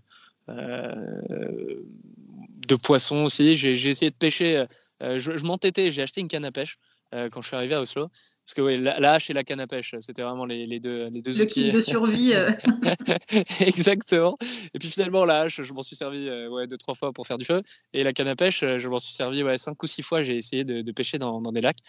[2.67, 3.55] de poissons aussi.
[3.55, 4.65] J'ai essayé de pêcher.
[5.03, 6.77] Euh, je, m'entêtais, j'ai acheté une canne à pêche
[7.13, 8.07] euh, quand je suis arrivé à Oslo.
[8.45, 11.37] Parce que la, hache et la canne à pêche, c'était vraiment les, deux, les deux
[11.37, 11.69] Le outils.
[11.69, 12.33] de survie.
[13.59, 14.37] Exactement.
[14.73, 17.37] Et puis finalement, la hache, je m'en suis servi ouais, deux, trois fois pour faire
[17.37, 17.61] du feu.
[17.93, 20.23] Et la canne à pêche, je m'en suis servi ouais, cinq ou six fois.
[20.23, 21.79] J'ai essayé de, pêcher dans, des lacs.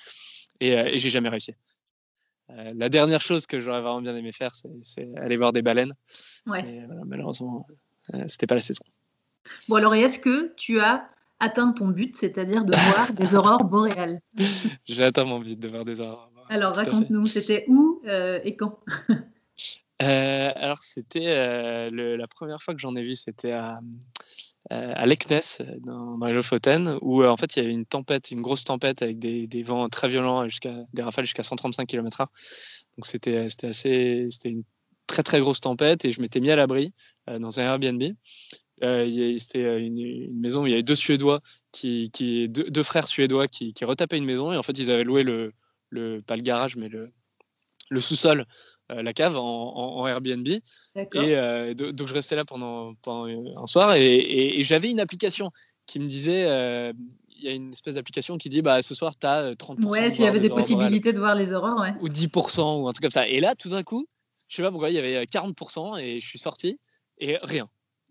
[0.60, 1.54] Et, et j'ai jamais réussi.
[2.48, 4.52] la dernière chose que j'aurais vraiment bien aimé faire,
[4.82, 5.94] c'est aller voir des baleines.
[6.46, 6.86] Ouais.
[7.06, 7.74] malheureusement, euh,
[8.26, 8.84] c'était pas la saison.
[9.68, 11.08] Bon, alors, est-ce que tu as
[11.40, 14.20] atteint ton but, c'est-à-dire de voir des aurores boréales?
[14.86, 16.62] J'ai atteint mon but de voir des aurores boréales.
[16.62, 18.78] Alors, raconte-nous, c'était où euh, et quand?
[20.02, 23.80] Euh, Alors, c'était la première fois que j'en ai vu, c'était à,
[24.70, 25.40] à Leknes,
[25.80, 29.02] dans, dans les Lofoten, où en fait il y avait une tempête, une grosse tempête
[29.02, 32.26] avec des, des vents très violents, jusqu'à des rafales jusqu'à 135 km/h.
[32.96, 34.64] Donc c'était assez, c'était une
[35.06, 36.92] très très grosse tempête et je m'étais mis à l'abri
[37.28, 38.02] euh, dans un Airbnb.
[38.82, 41.40] Euh, c'était euh, une, maison où il y avait deux Suédois,
[41.70, 45.04] qui, qui deux, frères suédois qui, qui, retapaient une maison et en fait ils avaient
[45.04, 45.52] loué le,
[45.90, 47.08] le pas le garage mais le,
[47.90, 48.46] le sous-sol,
[48.88, 50.48] la cave en, Airbnb.
[50.48, 55.50] Et donc je restais là pendant, pendant un soir et, et, j'avais une application
[55.86, 56.46] qui me disait
[57.42, 59.84] il y a une espèce d'application qui dit bah, ce soir, tu as 30%.
[59.86, 61.80] Ouais, s'il y avait des possibilités de voir les aurores.
[61.80, 61.94] Ouais.
[62.00, 63.28] Ou 10% ou un truc comme ça.
[63.28, 64.06] Et là, tout d'un coup,
[64.52, 66.78] je sais pas pourquoi, il y avait 40% et je suis sorti
[67.18, 67.70] et rien.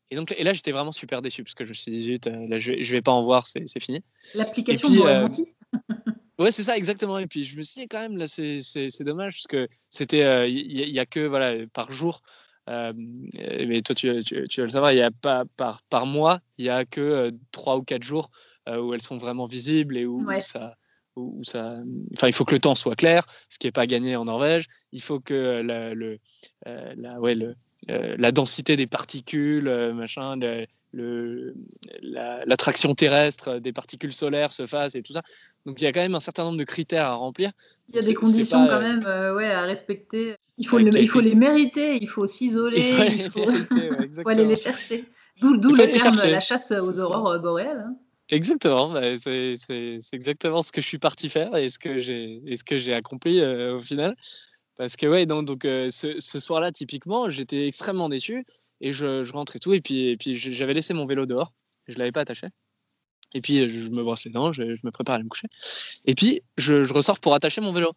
[0.10, 2.58] Et, donc, et là, j'étais vraiment super déçu parce que je me suis dit, là,
[2.58, 4.02] je, je vais pas en voir, c'est fini.
[4.34, 5.28] L'application vous euh,
[6.40, 7.20] Ouais, c'est ça, exactement.
[7.20, 10.92] Et puis je me suis dit, quand même, là, c'est dommage, parce que c'était, il
[10.92, 12.24] n'y a, que, voilà, par jour,
[12.68, 16.64] mais toi, tu, tu, vas le savoir, il y a pas, par, par mois, il
[16.64, 18.32] n'y a que trois ou quatre jours
[18.68, 20.76] où elles sont vraiment visibles et où, ça.
[21.18, 21.76] Où ça,
[22.14, 24.68] enfin, il faut que le temps soit clair, ce qui n'est pas gagné en Norvège.
[24.92, 26.20] Il faut que la, le,
[26.66, 27.56] la, ouais, le,
[27.90, 30.40] euh, la densité des particules, euh, machin,
[32.04, 35.24] l'attraction terrestre des particules solaires se fasse et tout ça.
[35.66, 37.52] Donc il y a quand même un certain nombre de critères à remplir.
[37.90, 40.36] Il y a des conditions quand même euh, ouais, à respecter.
[40.60, 43.50] Il faut, il faut les mériter, il faut s'isoler, il faut,
[44.30, 45.06] aller les chercher.
[45.42, 47.84] D'où le terme la chasse aux aurores boréales.
[47.88, 47.96] Hein.
[48.32, 51.98] Exactement, bah, c'est exactement ce que je suis parti faire et ce que
[52.78, 54.16] j'ai accompli au final.
[54.82, 58.44] Parce que, ouais, donc, donc euh, ce, ce soir-là, typiquement, j'étais extrêmement déçu
[58.80, 59.74] et je, je, rentrais tout.
[59.74, 61.54] Et puis, et puis j'avais laissé mon vélo dehors.
[61.88, 62.48] Je ne l'avais pas attaché.
[63.36, 65.50] Et puis, je me brosse les dents, je, je, me prépare à aller me coucher.
[66.06, 67.92] Et puis, je, je, ressors pour attacher mon vélo.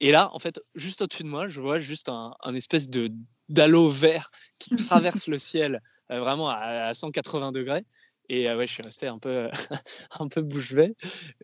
[0.00, 3.10] Et là, en fait, juste au-dessus de moi, je vois juste un, un espèce de
[3.48, 7.86] d'halo vert qui traverse le ciel euh, vraiment à, 180 degrés.
[8.28, 9.48] Et euh, ouais, je suis resté un peu,
[10.20, 10.94] un peu bouche bée.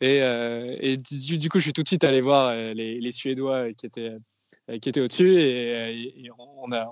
[0.00, 3.72] Et, et du, du, coup, je suis tout de suite allé voir les, les Suédois
[3.72, 4.16] qui étaient
[4.70, 6.86] euh, qui était au-dessus et, on a,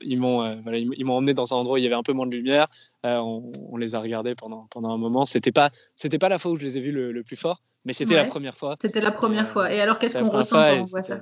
[0.00, 2.02] ils m'ont euh, voilà, ils m'ont emmené dans un endroit où il y avait un
[2.02, 2.66] peu moins de lumière.
[3.04, 5.26] Euh, on, les a regardés pendant, pendant un moment.
[5.26, 7.92] C'était pas c'était pas la fois où je les ai vus le, plus fort, mais
[7.92, 8.76] c'était la première fois.
[8.80, 9.70] C'était la première fois.
[9.70, 11.20] Et alors qu'est-ce qu'on ressent quand on voit ça?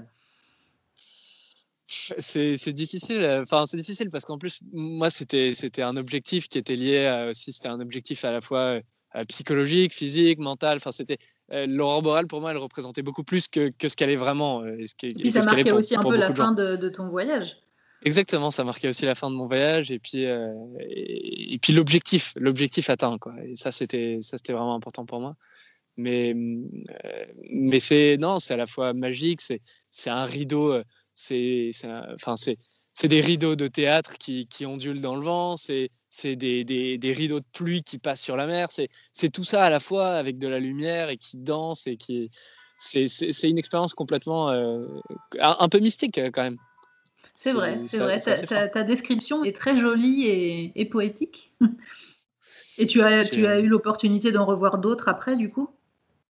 [1.88, 3.24] C'est difficile.
[3.42, 7.52] Enfin, c'est difficile parce qu'en plus, moi, c'était c'était un objectif qui était lié aussi.
[7.52, 8.80] C'était un objectif à la fois
[9.28, 10.76] psychologique, physique, mental.
[10.76, 11.18] Enfin, c'était
[11.52, 14.62] euh, l'aurore boréale, pour moi, elle représentait beaucoup plus que, que ce qu'elle est vraiment.
[14.62, 17.56] Euh, et, ce et puis ça marquait aussi un peu la fin de, ton voyage.
[18.02, 22.32] Exactement, ça marquait aussi la fin de mon voyage et puis, euh, et, puis l'objectif,
[22.36, 23.18] l'objectif atteint.
[23.18, 23.34] Quoi.
[23.44, 25.34] Et ça, c'était vraiment important pour moi.
[25.96, 26.32] Mais,
[27.50, 30.80] mais c'est non, c'est à la fois magique, c'est un rideau,
[31.18, 31.70] c'est
[32.14, 32.56] enfin, c'est
[32.92, 35.88] c'est des rideaux de théâtre qui, qui ondulent dans le vent, c'est
[36.24, 39.70] des, des, des, rideaux de pluie qui passent sur la mer, c'est tout ça à
[39.70, 42.30] la fois avec de la lumière et qui danse et qui
[42.76, 44.84] c'est une expérience complètement euh,
[45.40, 46.58] un, peu mystique euh, quand même.
[47.36, 48.18] C'est vrai, c'est vrai.
[48.70, 51.52] Ta, description est très jolie et, et poétique.
[52.78, 55.70] et tu as, tu as eu l'opportunité d'en revoir d'autres après, du coup?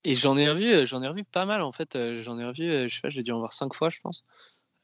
[0.05, 1.99] Et j'en ai revu, j'en ai revu pas mal en fait.
[2.21, 4.25] J'en ai revu, je sais pas, j'ai dû en voir cinq fois, je pense.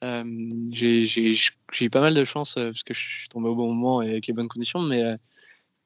[0.05, 0.25] Euh,
[0.71, 1.35] j'ai
[1.81, 4.11] eu pas mal de chance euh, parce que je suis tombé au bon moment et
[4.11, 5.17] avec les bonnes conditions, mais, euh,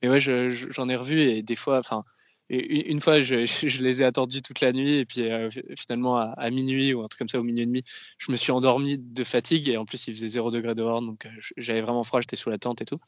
[0.03, 2.05] mais ouais, j'en ai revu et des fois, enfin,
[2.51, 5.29] une fois, je, je, les ai attendus toute la nuit et puis
[5.77, 7.83] finalement à, minuit ou un truc comme ça, au minuit et demi,
[8.19, 11.29] je me suis endormi de fatigue et en plus il faisait 0 degré dehors donc
[11.57, 12.99] j'avais vraiment froid, j'étais sous la tente et tout.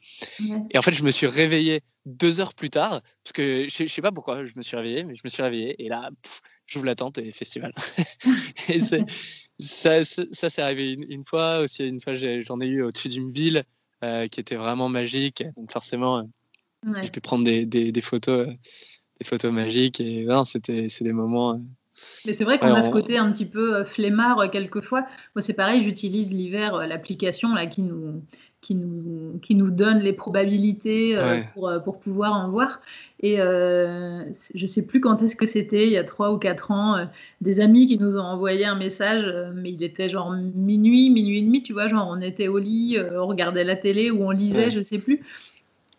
[0.70, 3.88] Et en fait, je me suis réveillé deux heures plus tard parce que je, je,
[3.88, 6.10] sais pas pourquoi je me suis réveillé, mais je me suis réveillé et là,
[6.66, 7.74] j'ouvre la tente et festival.
[8.68, 8.78] et
[9.60, 11.60] ça, ça c'est arrivé une, fois.
[11.60, 13.64] Aussi, une fois, j'en ai, eu au-dessus d'une ville
[14.02, 15.44] euh, qui était vraiment magique.
[15.56, 18.52] Donc, forcément, euh, j'ai pu prendre des, des, photos, euh,
[19.20, 20.00] des photos magiques.
[20.00, 21.60] Et c'était c'est des moments.
[22.26, 25.06] mais c'est vrai qu'on a ce côté un petit peu flemmard quelquefois.
[25.34, 28.22] Moi, c'est pareil, j'utilise l'hiver l'application là qui nous
[28.60, 31.18] qui nous, qui nous donne les probabilités
[31.54, 32.80] pour, pour, pouvoir en voir.
[33.22, 36.38] Et euh, je ne sais plus quand est-ce que c'était, il y a trois ou
[36.38, 37.04] quatre ans, euh,
[37.42, 41.40] des amis qui nous ont envoyé un message, euh, mais il était genre minuit, minuit
[41.40, 44.30] et demi, tu vois, genre on était au lit, on regardait la télé ou on
[44.30, 45.20] lisait, je ne sais plus.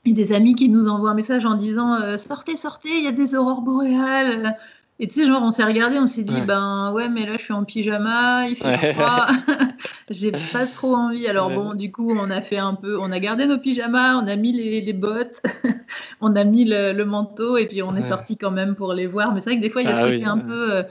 [0.05, 3.12] Et des amis qui nous envoient un message en disant Sortez, sortez, il y a
[3.12, 4.57] des aurores boréales.
[5.04, 7.41] Et tu sais, genre, on s'est regardé, on s'est dit, ben ouais, mais là, je
[7.41, 9.26] suis en pyjama, il fait froid,
[10.12, 11.28] j'ai pas trop envie.
[11.28, 14.28] Alors bon, du coup, on a fait un peu, on a gardé nos pyjamas, on
[14.28, 15.41] a mis les, les bottes,
[16.22, 19.34] on a mis le, manteau, et puis on est sorti quand même pour les voir.
[19.34, 20.84] Mais c'est vrai que des fois, il y a ce ah côté un peu, euh,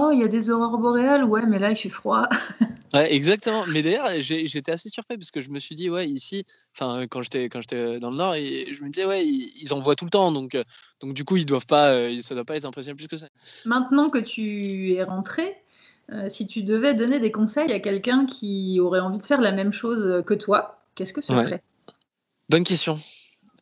[0.00, 2.28] oh, il y a des aurores boréales, ouais, mais là, il fait froid.
[2.94, 3.64] ouais, exactement.
[3.68, 7.22] Mais d'ailleurs, j'étais assez surpris parce que je me suis dit, ouais, ici, enfin, quand
[7.22, 10.10] j'étais quand j'étais dans le Nord, je me disais, ouais, ils, en voient tout le
[10.10, 10.64] temps, donc, euh,
[11.00, 13.28] donc du coup, ils doivent pas, euh, ça doit pas les impressionner plus que ça.
[13.64, 15.56] Maintenant que tu es rentré,
[16.12, 19.52] euh, si tu devais donner des conseils à quelqu'un qui aurait envie de faire la
[19.52, 21.62] même chose que toi, qu'est-ce que ce serait?
[22.48, 22.98] Bonne question.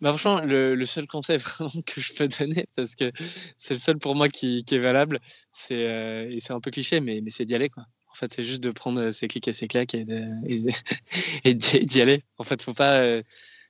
[0.02, 3.12] Bah, franchement, le, seul conseil vraiment que je peux donner, parce que
[3.56, 5.20] c'est le seul pour moi qui, est valable,
[5.52, 7.70] c'est euh, et c'est un peu cliché, mais, mais c'est d'y aller.
[7.70, 7.84] Quoi.
[8.10, 10.04] En fait, c'est juste de prendre ses clics et ses claques et,
[11.54, 12.24] d'y aller.
[12.36, 12.98] En fait, faut pas.
[12.98, 13.22] Euh,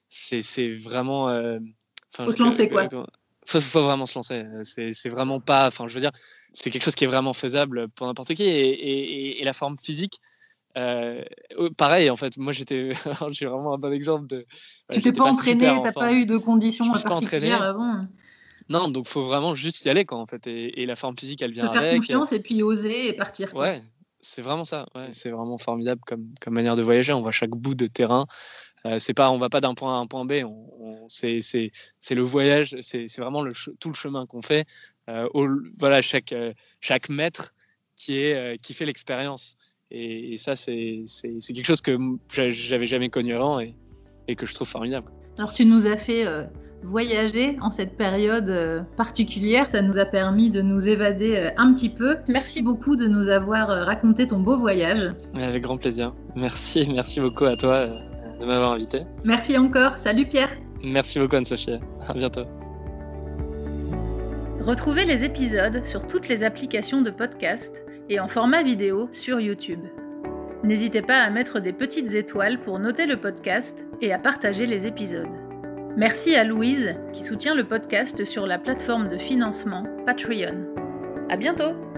[0.08, 1.28] c'est vraiment.
[2.10, 2.88] faut se lancer, quoi
[3.46, 4.44] faut, faut vraiment se lancer.
[4.62, 5.66] C'est vraiment pas.
[5.66, 6.12] Enfin, je veux dire,
[6.54, 8.44] c'est quelque chose qui est vraiment faisable pour n'importe qui.
[8.44, 10.20] Et, et, la forme physique,
[10.78, 11.22] euh,
[11.76, 12.90] pareil, en fait, moi j'étais,
[13.30, 14.46] j'ai vraiment un bon exemple de.
[14.90, 18.06] Tu t'es pas entraîné, t'as pas eu de conditions particulières avant.
[18.68, 21.50] Non, donc faut vraiment juste y aller quoi en fait et, la forme physique elle
[21.50, 23.54] vient Se faire confiance et puis oser et partir.
[23.54, 23.82] Ouais,
[24.20, 24.86] c'est vraiment ça.
[24.94, 27.12] Ouais, c'est vraiment formidable comme, comme manière de voyager.
[27.12, 28.26] On voit chaque bout de terrain.
[28.86, 30.44] Euh, c'est pas, on va pas d'un point A à un point B.
[30.44, 31.40] On, c'est,
[32.10, 32.76] le voyage.
[32.80, 34.66] C'est, vraiment le, tout le chemin qu'on fait.
[35.08, 35.28] Euh,
[35.78, 37.52] voilà, chaque, euh, chaque mètre
[37.96, 39.56] qui est, qui fait l'expérience.
[39.94, 41.04] Et, ça, c'est,
[41.54, 43.74] quelque chose que j'avais jamais connu avant et,
[44.26, 45.10] et, que je trouve formidable.
[45.38, 46.24] Alors, tu nous as fait
[46.82, 49.68] voyager en cette période euh, particulière.
[49.68, 52.16] Ça nous a permis de nous évader euh, un petit peu.
[52.28, 55.12] Merci beaucoup de nous avoir euh, raconté ton beau voyage.
[55.34, 56.14] Avec grand plaisir.
[56.36, 57.86] Merci, merci beaucoup à toi
[58.40, 59.02] de m'avoir invité.
[59.24, 59.98] Merci encore.
[59.98, 60.50] Salut Pierre.
[60.82, 61.78] Merci beaucoup Anne-Sophie.
[62.08, 62.44] À bientôt.
[64.60, 67.72] Retrouvez les épisodes sur toutes les applications de podcast
[68.08, 69.80] et en format vidéo sur YouTube.
[70.62, 74.86] N'hésitez pas à mettre des petites étoiles pour noter le podcast et à partager les
[74.86, 75.28] épisodes.
[75.96, 80.66] Merci à Louise qui soutient le podcast sur la plateforme de financement Patreon.
[81.28, 81.91] À bientôt!